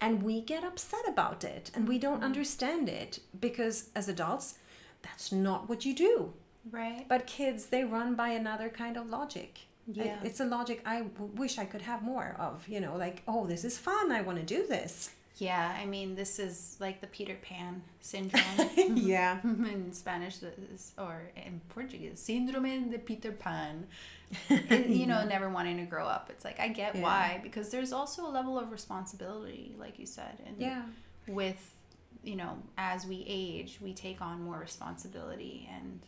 and 0.00 0.22
we 0.22 0.40
get 0.40 0.64
upset 0.64 1.06
about 1.08 1.44
it 1.44 1.70
and 1.74 1.88
we 1.88 1.98
don't 1.98 2.16
mm-hmm. 2.16 2.24
understand 2.24 2.88
it 2.88 3.18
because 3.40 3.90
as 3.94 4.08
adults 4.08 4.58
that's 5.02 5.32
not 5.32 5.68
what 5.68 5.84
you 5.84 5.94
do 5.94 6.32
Right. 6.70 7.06
but 7.08 7.26
kids 7.26 7.66
they 7.66 7.84
run 7.84 8.14
by 8.16 8.30
another 8.30 8.68
kind 8.68 8.96
of 8.96 9.08
logic 9.08 9.60
I- 9.88 10.02
Yeah. 10.04 10.18
it's 10.24 10.40
a 10.40 10.44
logic 10.44 10.82
i 10.84 11.02
w- 11.02 11.32
wish 11.36 11.58
i 11.58 11.64
could 11.64 11.82
have 11.82 12.02
more 12.02 12.34
of 12.38 12.66
you 12.68 12.80
know 12.80 12.96
like 12.96 13.22
oh 13.28 13.46
this 13.46 13.64
is 13.64 13.78
fun 13.78 14.10
i 14.10 14.20
want 14.20 14.38
to 14.38 14.44
do 14.44 14.66
this 14.66 15.10
Yeah, 15.38 15.76
I 15.78 15.84
mean, 15.84 16.14
this 16.14 16.38
is 16.38 16.76
like 16.80 17.00
the 17.02 17.06
Peter 17.08 17.36
Pan 17.42 17.82
syndrome. 18.00 18.42
yeah 18.96 19.38
in 19.44 19.92
Spanish, 19.92 20.42
is- 20.42 20.92
or 20.98 21.30
in 21.36 21.60
Portuguese, 21.68 22.18
Síndrome 22.26 22.90
de 22.90 22.98
Peter 22.98 23.32
Pan. 23.32 23.86
It- 24.50 24.88
you 24.88 25.06
know, 25.06 25.24
never 25.24 25.48
wanting 25.50 25.76
to 25.76 25.84
grow 25.84 26.06
up. 26.06 26.30
It's 26.30 26.44
like, 26.44 26.58
I 26.58 26.68
get 26.68 26.94
Yeah. 26.96 27.02
why, 27.02 27.40
because 27.42 27.68
there's 27.70 27.92
also 27.92 28.26
a 28.26 28.30
level 28.30 28.58
of 28.58 28.72
responsibility, 28.72 29.74
like 29.78 29.98
you 29.98 30.06
said. 30.06 30.38
And 30.46 30.56
yeah 30.58 30.82
with, 31.28 31.74
you 32.22 32.36
know, 32.36 32.56
as 32.78 33.04
we 33.04 33.24
age, 33.26 33.78
we 33.82 33.92
take 33.92 34.22
on 34.22 34.42
more 34.42 34.58
responsibility. 34.58 35.68
And 35.76 36.00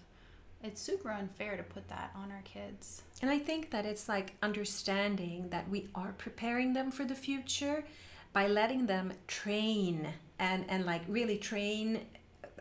it's 0.62 0.80
super 0.80 1.10
unfair 1.10 1.56
to 1.56 1.62
put 1.64 1.88
that 1.88 2.12
on 2.14 2.30
our 2.30 2.42
kids. 2.42 3.02
And 3.20 3.28
I 3.30 3.38
think 3.40 3.70
that 3.70 3.84
it's 3.84 4.08
like 4.08 4.34
understanding 4.42 5.48
that 5.50 5.68
we 5.68 5.88
are 5.94 6.14
preparing 6.18 6.72
them 6.72 6.90
for 6.92 7.04
the 7.04 7.14
future 7.16 7.84
by 8.32 8.46
letting 8.46 8.86
them 8.86 9.12
train 9.26 10.08
and, 10.38 10.64
and 10.68 10.84
like 10.86 11.02
really 11.08 11.38
train 11.38 12.00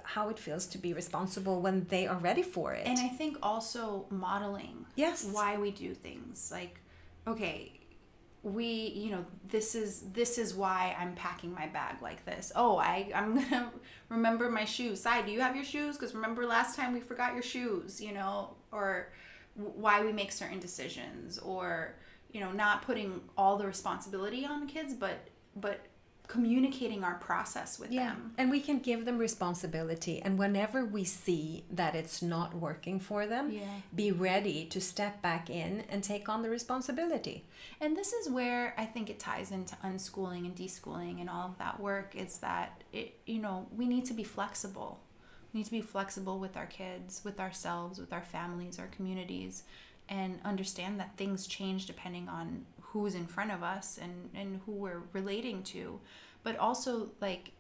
how 0.03 0.29
it 0.29 0.39
feels 0.39 0.65
to 0.67 0.77
be 0.77 0.93
responsible 0.93 1.61
when 1.61 1.85
they 1.89 2.07
are 2.07 2.17
ready 2.17 2.41
for 2.41 2.73
it. 2.73 2.87
And 2.87 2.97
I 2.99 3.09
think 3.09 3.37
also 3.43 4.05
modeling 4.09 4.85
Yes. 4.95 5.27
why 5.31 5.57
we 5.57 5.71
do 5.71 5.93
things. 5.93 6.49
Like, 6.51 6.79
okay, 7.27 7.73
we, 8.43 8.65
you 8.65 9.11
know, 9.11 9.25
this 9.49 9.75
is 9.75 10.03
this 10.13 10.37
is 10.37 10.53
why 10.55 10.95
I'm 10.97 11.13
packing 11.15 11.53
my 11.53 11.67
bag 11.67 12.01
like 12.01 12.23
this. 12.25 12.51
Oh, 12.55 12.77
I 12.77 13.11
I'm 13.13 13.35
gonna 13.49 13.71
remember 14.09 14.49
my 14.49 14.63
shoes. 14.63 15.01
Sai, 15.01 15.23
do 15.23 15.31
you 15.31 15.41
have 15.41 15.55
your 15.55 15.65
shoes? 15.65 15.97
Because 15.97 16.15
remember 16.15 16.45
last 16.45 16.77
time 16.77 16.93
we 16.93 17.01
forgot 17.01 17.33
your 17.33 17.43
shoes. 17.43 17.99
You 17.99 18.13
know, 18.13 18.55
or 18.71 19.11
why 19.55 20.05
we 20.05 20.13
make 20.13 20.31
certain 20.31 20.59
decisions, 20.59 21.37
or 21.39 21.95
you 22.31 22.39
know, 22.39 22.51
not 22.51 22.83
putting 22.83 23.21
all 23.37 23.57
the 23.57 23.65
responsibility 23.65 24.45
on 24.45 24.61
the 24.61 24.71
kids, 24.71 24.93
but 24.93 25.27
but 25.59 25.81
communicating 26.27 27.03
our 27.03 27.15
process 27.15 27.79
with 27.79 27.91
yeah. 27.91 28.07
them. 28.07 28.33
And 28.37 28.51
we 28.51 28.59
can 28.59 28.79
give 28.79 29.05
them 29.05 29.17
responsibility. 29.17 30.21
And 30.21 30.37
whenever 30.37 30.83
we 30.83 31.05
see 31.05 31.63
that 31.71 31.95
it's 31.95 32.21
not 32.21 32.53
working 32.53 32.99
for 32.99 33.25
them, 33.25 33.51
Yeah. 33.51 33.79
be 33.95 34.11
ready 34.11 34.65
to 34.65 34.81
step 34.81 35.21
back 35.21 35.49
in 35.49 35.85
and 35.89 36.03
take 36.03 36.27
on 36.27 36.41
the 36.41 36.49
responsibility. 36.49 37.45
And 37.79 37.95
this 37.95 38.11
is 38.11 38.29
where 38.29 38.73
I 38.77 38.85
think 38.85 39.09
it 39.09 39.19
ties 39.19 39.51
into 39.51 39.75
unschooling 39.77 40.45
and 40.45 40.55
deschooling 40.55 41.21
and 41.21 41.29
all 41.29 41.47
of 41.47 41.57
that 41.59 41.79
work 41.79 42.15
is 42.15 42.39
that 42.39 42.83
it 42.91 43.19
you 43.25 43.39
know, 43.39 43.67
we 43.75 43.87
need 43.87 44.05
to 44.05 44.13
be 44.13 44.23
flexible. 44.23 44.99
We 45.53 45.59
need 45.59 45.65
to 45.65 45.71
be 45.71 45.81
flexible 45.81 46.39
with 46.39 46.57
our 46.57 46.65
kids, 46.65 47.21
with 47.23 47.39
ourselves, 47.39 47.99
with 47.99 48.11
our 48.11 48.21
families, 48.21 48.79
our 48.79 48.87
communities 48.87 49.63
and 50.09 50.39
understand 50.45 50.99
that 50.99 51.17
things 51.17 51.47
change 51.47 51.85
depending 51.85 52.29
on 52.29 52.65
who's 53.01 53.15
in 53.15 53.27
front 53.27 53.51
of 53.51 53.63
us 53.63 53.99
and 54.01 54.29
and 54.33 54.61
who 54.65 54.71
we're 54.73 55.03
relating 55.13 55.63
to. 55.63 55.99
But 56.43 56.57
also 56.57 57.11
like 57.21 57.51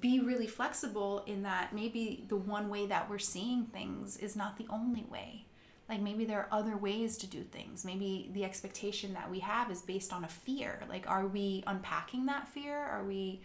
be 0.00 0.20
really 0.20 0.46
flexible 0.46 1.24
in 1.26 1.42
that 1.42 1.74
maybe 1.74 2.24
the 2.28 2.36
one 2.36 2.68
way 2.68 2.86
that 2.86 3.10
we're 3.10 3.18
seeing 3.18 3.64
things 3.66 4.16
is 4.16 4.36
not 4.36 4.56
the 4.56 4.66
only 4.70 5.04
way. 5.10 5.44
Like 5.88 6.00
maybe 6.00 6.24
there 6.24 6.38
are 6.38 6.48
other 6.58 6.76
ways 6.76 7.16
to 7.18 7.26
do 7.26 7.42
things. 7.42 7.84
Maybe 7.84 8.30
the 8.32 8.44
expectation 8.44 9.12
that 9.14 9.28
we 9.30 9.40
have 9.40 9.70
is 9.70 9.82
based 9.82 10.12
on 10.12 10.24
a 10.24 10.28
fear. 10.28 10.80
Like 10.88 11.08
are 11.10 11.26
we 11.26 11.64
unpacking 11.66 12.26
that 12.26 12.48
fear? 12.48 12.76
Are 12.76 13.04
we 13.04 13.40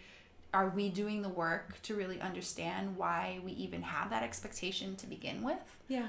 are 0.54 0.70
we 0.70 0.88
doing 0.88 1.20
the 1.22 1.28
work 1.28 1.80
to 1.82 1.94
really 1.94 2.20
understand 2.20 2.96
why 2.96 3.38
we 3.44 3.52
even 3.52 3.82
have 3.82 4.10
that 4.10 4.22
expectation 4.22 4.96
to 4.96 5.06
begin 5.06 5.42
with? 5.42 5.76
Yeah. 5.88 6.06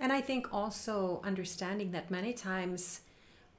And 0.00 0.12
I 0.12 0.22
think 0.22 0.52
also 0.52 1.20
understanding 1.24 1.92
that 1.92 2.10
many 2.10 2.32
times 2.32 3.02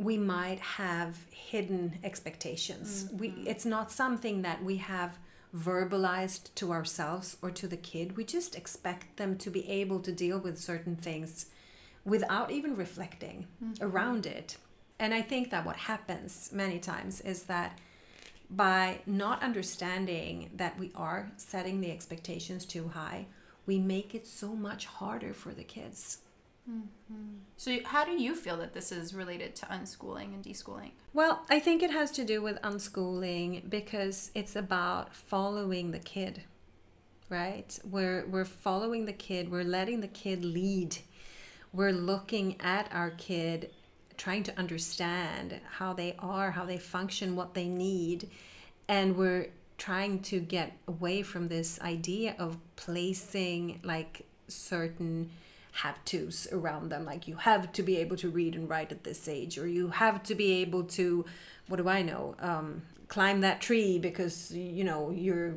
we 0.02 0.18
might 0.18 0.60
have 0.60 1.26
hidden 1.30 2.00
expectations. 2.04 3.06
Mm-hmm. 3.06 3.18
We 3.18 3.28
it's 3.46 3.66
not 3.66 3.92
something 3.92 4.42
that 4.42 4.64
we 4.64 4.78
have 4.78 5.20
verbalized 5.56 6.54
to 6.56 6.72
ourselves 6.72 7.38
or 7.42 7.52
to 7.52 7.68
the 7.68 7.78
kid. 7.78 8.18
We 8.18 8.24
just 8.24 8.56
expect 8.56 9.18
them 9.18 9.38
to 9.38 9.50
be 9.50 9.70
able 9.70 10.00
to 10.00 10.12
deal 10.12 10.40
with 10.40 10.60
certain 10.60 10.96
things 10.96 11.48
without 12.06 12.52
even 12.52 12.76
reflecting 12.76 13.48
mm-hmm. 13.64 13.84
around 13.84 14.26
it. 14.26 14.58
And 14.98 15.14
I 15.14 15.22
think 15.22 15.50
that 15.52 15.66
what 15.66 15.76
happens 15.76 16.50
many 16.54 16.80
times 16.80 17.22
is 17.22 17.44
that 17.44 17.80
by 18.50 19.00
not 19.06 19.44
understanding 19.44 20.52
that 20.56 20.78
we 20.80 20.92
are 20.96 21.32
setting 21.38 21.80
the 21.80 21.92
expectations 21.92 22.66
too 22.66 22.90
high, 22.90 23.28
we 23.66 23.80
make 23.80 24.16
it 24.16 24.28
so 24.28 24.56
much 24.56 24.86
harder 24.86 25.34
for 25.34 25.52
the 25.54 25.64
kids. 25.64 26.20
So 27.58 27.78
how 27.86 28.06
do 28.06 28.12
you 28.12 28.36
feel 28.36 28.58
that 28.58 28.74
this 28.74 28.92
is 28.92 29.14
related 29.14 29.56
to 29.58 29.66
unschooling 29.68 30.34
and 30.34 30.44
deschooling? 30.44 30.92
Well, 31.14 31.46
I 31.48 31.60
think 31.60 31.84
it 31.84 31.92
has 31.92 32.10
to 32.14 32.26
do 32.26 32.42
with 32.42 32.60
unschooling 32.64 33.70
because 33.70 34.32
it's 34.34 34.56
about 34.56 35.14
following 35.14 35.92
the 35.92 36.00
kid, 36.00 36.42
right? 37.30 37.78
We're 37.88 38.26
we're 38.26 38.46
following 38.46 39.06
the 39.06 39.14
kid, 39.14 39.52
we're 39.52 39.64
letting 39.64 40.02
the 40.02 40.08
kid 40.08 40.44
lead. 40.44 40.98
We're 41.74 41.94
looking 41.94 42.60
at 42.60 42.92
our 42.92 43.12
kid, 43.12 43.70
trying 44.18 44.44
to 44.44 44.58
understand 44.58 45.62
how 45.78 45.94
they 45.94 46.16
are, 46.20 46.52
how 46.52 46.66
they 46.66 46.78
function, 46.80 47.36
what 47.36 47.54
they 47.54 47.68
need, 47.68 48.28
and 48.88 49.16
we're 49.16 49.50
trying 49.78 50.20
to 50.22 50.40
get 50.40 50.74
away 50.88 51.22
from 51.22 51.48
this 51.48 51.80
idea 51.82 52.36
of 52.38 52.58
placing 52.76 53.80
like 53.84 54.26
certain 54.48 55.30
have 55.72 56.04
tos 56.06 56.48
around 56.52 56.90
them. 56.90 57.06
Like 57.06 57.28
you 57.28 57.36
have 57.36 57.72
to 57.74 57.84
be 57.84 57.98
able 57.98 58.18
to 58.18 58.30
read 58.30 58.56
and 58.56 58.70
write 58.70 58.92
at 58.92 59.04
this 59.04 59.28
age 59.28 59.58
or 59.58 59.68
you 59.68 59.90
have 59.90 60.22
to 60.24 60.36
be 60.36 60.54
able 60.62 60.84
to 60.84 61.26
what 61.68 61.78
do 61.78 61.88
i 61.88 62.02
know 62.02 62.36
um, 62.40 62.82
climb 63.08 63.42
that 63.42 63.62
tree 63.62 63.98
because 63.98 64.52
you 64.52 64.84
know 64.84 65.10
you're 65.12 65.56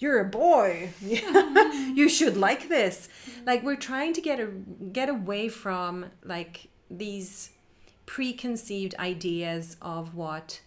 you're 0.00 0.20
a 0.20 0.24
boy. 0.24 0.90
You 1.94 2.08
should 2.08 2.36
like 2.36 2.68
this. 2.68 3.08
Like 3.44 3.62
we're 3.62 3.76
trying 3.76 4.12
to 4.14 4.20
get 4.20 4.38
a 4.38 4.46
get 4.46 5.08
away 5.08 5.48
from 5.48 6.06
like 6.24 6.68
these 6.88 7.50
preconceived 8.06 8.94
ideas 8.98 9.76
of 9.82 10.14
what 10.14 10.60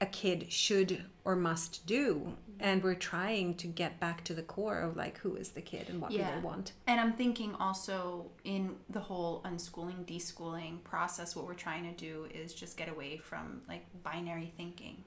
a 0.00 0.06
kid 0.06 0.52
should 0.52 1.04
or 1.28 1.36
must 1.36 1.84
do 1.84 2.32
and 2.58 2.82
we're 2.82 2.94
trying 2.94 3.54
to 3.54 3.66
get 3.66 4.00
back 4.00 4.24
to 4.24 4.32
the 4.32 4.42
core 4.42 4.80
of 4.80 4.96
like 4.96 5.18
who 5.18 5.36
is 5.36 5.50
the 5.50 5.60
kid 5.60 5.90
and 5.90 6.00
what 6.00 6.10
do 6.10 6.16
they 6.16 6.40
want 6.42 6.72
And 6.86 6.98
I'm 6.98 7.12
thinking 7.12 7.54
also 7.60 8.30
in 8.44 8.76
the 8.88 9.00
whole 9.00 9.42
unschooling, 9.42 10.06
deschooling 10.06 10.82
process, 10.84 11.36
what 11.36 11.44
we're 11.44 11.52
trying 11.52 11.84
to 11.84 11.92
do 11.92 12.26
is 12.32 12.54
just 12.54 12.78
get 12.78 12.88
away 12.88 13.18
from 13.18 13.60
like 13.68 13.84
binary 14.02 14.54
thinking. 14.56 15.04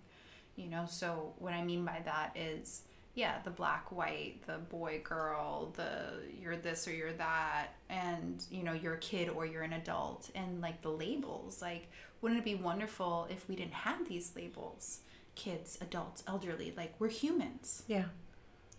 You 0.55 0.69
know, 0.69 0.85
so 0.87 1.33
what 1.39 1.53
I 1.53 1.63
mean 1.63 1.85
by 1.85 2.03
that 2.05 2.37
is, 2.37 2.83
yeah, 3.15 3.39
the 3.43 3.49
black, 3.49 3.91
white, 3.91 4.45
the 4.45 4.59
boy, 4.59 5.01
girl, 5.03 5.73
the 5.75 6.21
you're 6.39 6.55
this 6.55 6.87
or 6.87 6.93
you're 6.93 7.13
that, 7.13 7.69
and 7.89 8.45
you 8.51 8.61
know, 8.61 8.73
you're 8.73 8.93
a 8.93 8.99
kid 8.99 9.27
or 9.27 9.47
you're 9.47 9.63
an 9.63 9.73
adult, 9.73 10.29
and 10.35 10.61
like 10.61 10.83
the 10.83 10.91
labels. 10.91 11.63
Like, 11.63 11.89
wouldn't 12.21 12.39
it 12.39 12.45
be 12.45 12.55
wonderful 12.55 13.27
if 13.31 13.49
we 13.49 13.55
didn't 13.55 13.73
have 13.73 14.07
these 14.07 14.33
labels? 14.35 14.99
Kids, 15.45 15.77
adults, 15.81 16.23
elderly, 16.27 16.69
like 16.81 16.93
we're 16.99 17.09
humans. 17.23 17.83
yeah 17.87 18.05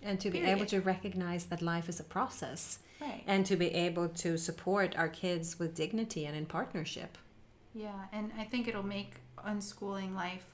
and 0.05 0.19
to 0.21 0.31
be 0.31 0.39
Period. 0.41 0.57
able 0.57 0.67
to 0.67 0.81
recognize 0.81 1.45
that 1.47 1.61
life 1.63 1.89
is 1.89 1.99
a 2.01 2.05
process 2.17 2.63
Right. 3.01 3.23
and 3.27 3.45
to 3.47 3.57
be 3.57 3.69
able 3.89 4.09
to 4.25 4.31
support 4.49 4.97
our 5.01 5.09
kids 5.09 5.59
with 5.61 5.75
dignity 5.75 6.23
and 6.29 6.37
in 6.41 6.47
partnership 6.47 7.13
Yeah, 7.75 8.01
and 8.13 8.27
I 8.43 8.45
think 8.51 8.63
it'll 8.69 8.91
make 9.01 9.13
unschooling 9.53 10.13
life 10.15 10.47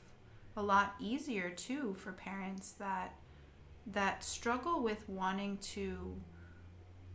a 0.56 0.62
lot 0.62 0.88
easier 1.12 1.48
too 1.66 1.94
for 2.02 2.12
parents 2.12 2.66
that 2.84 3.08
that 3.98 4.16
struggle 4.36 4.76
with 4.88 5.02
wanting 5.08 5.52
to 5.76 5.86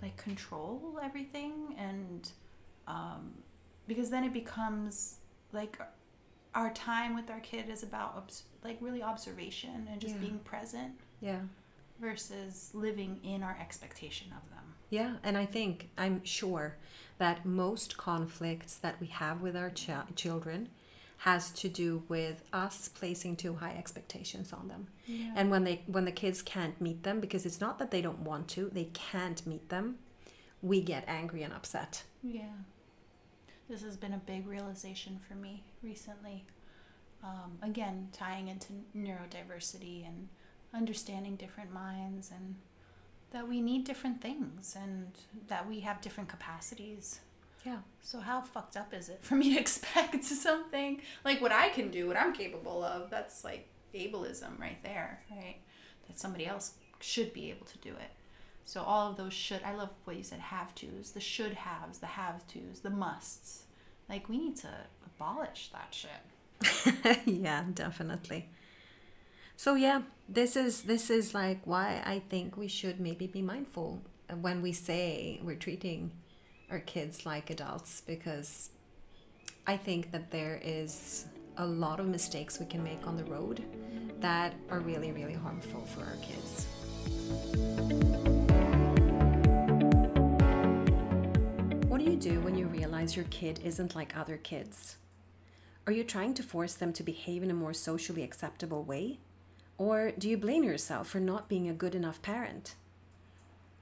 like 0.03 0.15
control 0.17 0.99
everything 1.08 1.53
and 1.88 2.21
um, 2.88 3.23
because 3.88 4.10
then 4.13 4.23
it 4.23 4.34
becomes 4.34 5.17
like 5.60 5.77
our 6.56 6.72
time 6.74 7.16
with 7.16 7.30
our 7.30 7.39
kid 7.39 7.70
is 7.70 7.84
about 7.84 8.13
obs- 8.18 8.44
like 8.63 8.78
really 8.82 9.02
observation 9.04 9.88
and 9.92 10.00
just 10.00 10.16
Yeah. 10.16 10.22
being 10.22 10.39
present 10.39 10.94
yeah 11.22 11.42
versus 12.00 12.72
living 12.74 13.20
in 13.24 13.44
our 13.44 13.58
expectation 13.60 14.28
of 14.36 14.50
them. 14.50 14.74
Yeah, 14.89 15.16
and 15.24 15.38
I 15.38 15.46
think 15.46 15.89
I'm 15.98 16.24
sure 16.24 16.76
that 17.18 17.46
most 17.46 17.98
conflicts 17.98 18.76
that 18.78 19.00
we 19.00 19.08
have 19.08 19.42
with 19.42 19.56
our 19.56 19.70
ch- 19.70 19.89
children 20.16 20.70
has 21.20 21.52
to 21.52 21.70
do 21.70 22.04
with 22.10 22.44
us 22.52 22.89
placing 22.89 23.38
too 23.38 23.56
high 23.56 23.76
expectations 23.78 24.52
on 24.52 24.68
them. 24.68 24.88
And 25.36 25.50
when 25.50 25.63
they 25.63 25.84
when 25.88 26.06
the 26.06 26.12
kids 26.12 26.42
can't 26.42 26.80
meet 26.82 27.04
them 27.04 27.20
because 27.22 27.46
it's 27.46 27.62
not 27.62 27.80
that 27.80 27.92
they 27.92 28.02
don't 28.02 28.20
want 28.20 28.48
to, 28.50 28.70
they 28.74 28.89
can't 28.94 29.46
meet 29.48 29.70
them, 29.70 30.00
we 30.62 30.82
get 30.82 31.06
angry 31.08 31.44
and 31.44 31.54
upset. 31.54 32.04
Yeah. 32.22 32.52
This 33.69 33.82
has 33.84 33.97
been 33.97 34.13
a 34.13 34.17
big 34.17 34.47
realization 34.47 35.19
for 35.28 35.36
me 35.36 35.63
recently. 35.82 36.45
Um, 37.23 37.58
again, 37.62 38.10
tying 38.12 38.49
into 38.49 38.73
neurodiversity 38.95 40.06
and 40.06 40.28
understanding 40.73 41.36
different 41.36 41.71
minds 41.71 42.32
and 42.32 42.56
that 43.32 43.47
we 43.47 43.62
need 43.62 43.86
different 43.86 44.21
things 44.21 44.76
and 44.80 45.08
that 45.47 45.67
we 45.67 45.80
have 45.80 46.02
different 46.02 46.30
capacities. 46.30 47.19
Yeah. 47.65 47.80
So, 48.02 48.19
how 48.19 48.41
fucked 48.41 48.76
up 48.76 48.93
is 48.93 49.10
it 49.10 49.19
for 49.21 49.36
me 49.36 49.54
to 49.54 49.60
expect 49.60 50.23
something 50.23 51.02
like 51.23 51.41
what 51.41 51.52
I 51.52 51.69
can 51.69 51.89
do, 51.89 52.08
what 52.08 52.17
I'm 52.17 52.34
capable 52.34 52.84
of? 52.84 53.10
That's 53.10 53.43
like 53.43 53.67
ableism 53.95 54.60
right 54.60 54.82
there, 54.84 55.23
right? 55.32 55.58
That 56.08 56.19
somebody 56.19 56.45
else 56.45 56.73
should 56.99 57.34
be 57.34 57.49
able 57.49 57.65
to 57.67 57.78
do 57.78 57.89
it. 57.89 58.12
So 58.65 58.82
all 58.82 59.12
of 59.12 59.17
those 59.17 59.34
should 59.34 59.62
I 59.63 59.73
love 59.76 59.89
what 60.06 60.15
you 60.15 60.23
said 60.23 60.39
have 60.39 60.73
tos, 60.73 61.12
the 61.12 61.19
should 61.19 61.54
haves, 61.54 61.99
the 61.99 62.08
have 62.08 62.47
tos, 62.47 62.80
the 62.82 62.89
musts. 62.89 63.63
Like 64.10 64.30
we 64.30 64.38
need 64.38 64.56
to 64.58 64.69
abolish 65.06 65.71
that 65.73 65.93
shit. 65.93 67.26
yeah, 67.26 67.65
definitely. 67.73 68.49
So 69.56 69.76
yeah, 69.76 70.02
this 70.28 70.56
is 70.56 70.84
this 70.84 71.10
is 71.10 71.34
like 71.34 71.60
why 71.65 72.02
I 72.06 72.21
think 72.30 72.58
we 72.58 72.67
should 72.67 72.99
maybe 72.99 73.28
be 73.28 73.41
mindful 73.41 74.02
when 74.41 74.62
we 74.62 74.73
say 74.73 75.39
we're 75.43 75.56
treating 75.56 76.12
our 76.71 76.80
kids 76.80 77.26
like 77.26 77.49
adults 77.49 78.02
because 78.02 78.69
I 79.67 79.78
think 79.78 80.12
that 80.12 80.32
there 80.32 80.60
is 80.63 81.26
a 81.58 81.65
lot 81.65 81.99
of 81.99 82.08
mistakes 82.08 82.60
we 82.60 82.65
can 82.65 82.84
make 82.84 83.06
on 83.06 83.15
the 83.15 83.26
road 83.26 83.63
that 84.21 84.54
are 84.69 84.80
really 84.80 85.12
really 85.12 85.36
harmful 85.36 85.82
for 85.82 86.02
our 86.02 86.17
kids. 86.21 87.73
Do 92.04 92.12
you 92.12 92.18
do 92.18 92.42
when 92.42 92.58
you 92.58 92.68
realize 92.68 93.16
your 93.16 93.24
kid 93.30 93.62
isn't 93.63 93.96
like 93.96 94.18
other 94.18 94.36
kids? 94.36 94.98
Are 95.88 95.94
you 95.94 96.04
trying 96.04 96.34
to 96.34 96.44
force 96.44 96.74
them 96.74 96.92
to 96.94 97.04
behave 97.04 97.42
in 97.44 97.50
a 97.50 97.54
more 97.54 97.74
socially 97.74 98.24
acceptable 98.24 98.84
way? 98.84 99.20
Or 99.78 100.12
do 100.12 100.28
you 100.28 100.38
blame 100.38 100.66
yourself 100.66 101.08
for 101.08 101.22
not 101.22 101.48
being 101.48 101.70
a 101.70 101.74
good 101.74 101.96
enough 101.96 102.22
parent? 102.22 102.76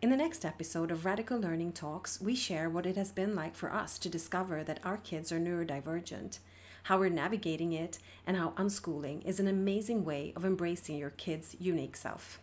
In 0.03 0.11
the 0.11 0.17
next 0.17 0.45
episode 0.45 0.91
of 0.91 1.03
Radical 1.03 1.39
Learning 1.39 1.71
Talks, 1.71 2.21
we 2.21 2.35
share 2.35 2.69
what 2.69 2.85
it 2.85 2.95
has 2.95 3.11
been 3.11 3.33
like 3.33 3.55
for 3.55 3.73
us 3.73 3.97
to 3.97 4.09
discover 4.09 4.63
that 4.63 4.81
our 4.85 4.97
kids 4.97 5.31
are 5.31 5.39
neurodivergent, 5.39 6.37
how 6.83 6.99
we're 6.99 7.09
navigating 7.09 7.73
it, 7.73 7.97
and 8.27 8.37
how 8.37 8.51
unschooling 8.51 9.25
is 9.25 9.39
an 9.39 9.47
amazing 9.47 10.05
way 10.05 10.31
of 10.35 10.45
embracing 10.45 10.97
your 10.97 11.09
kid's 11.09 11.55
unique 11.59 11.97
self. 11.97 12.39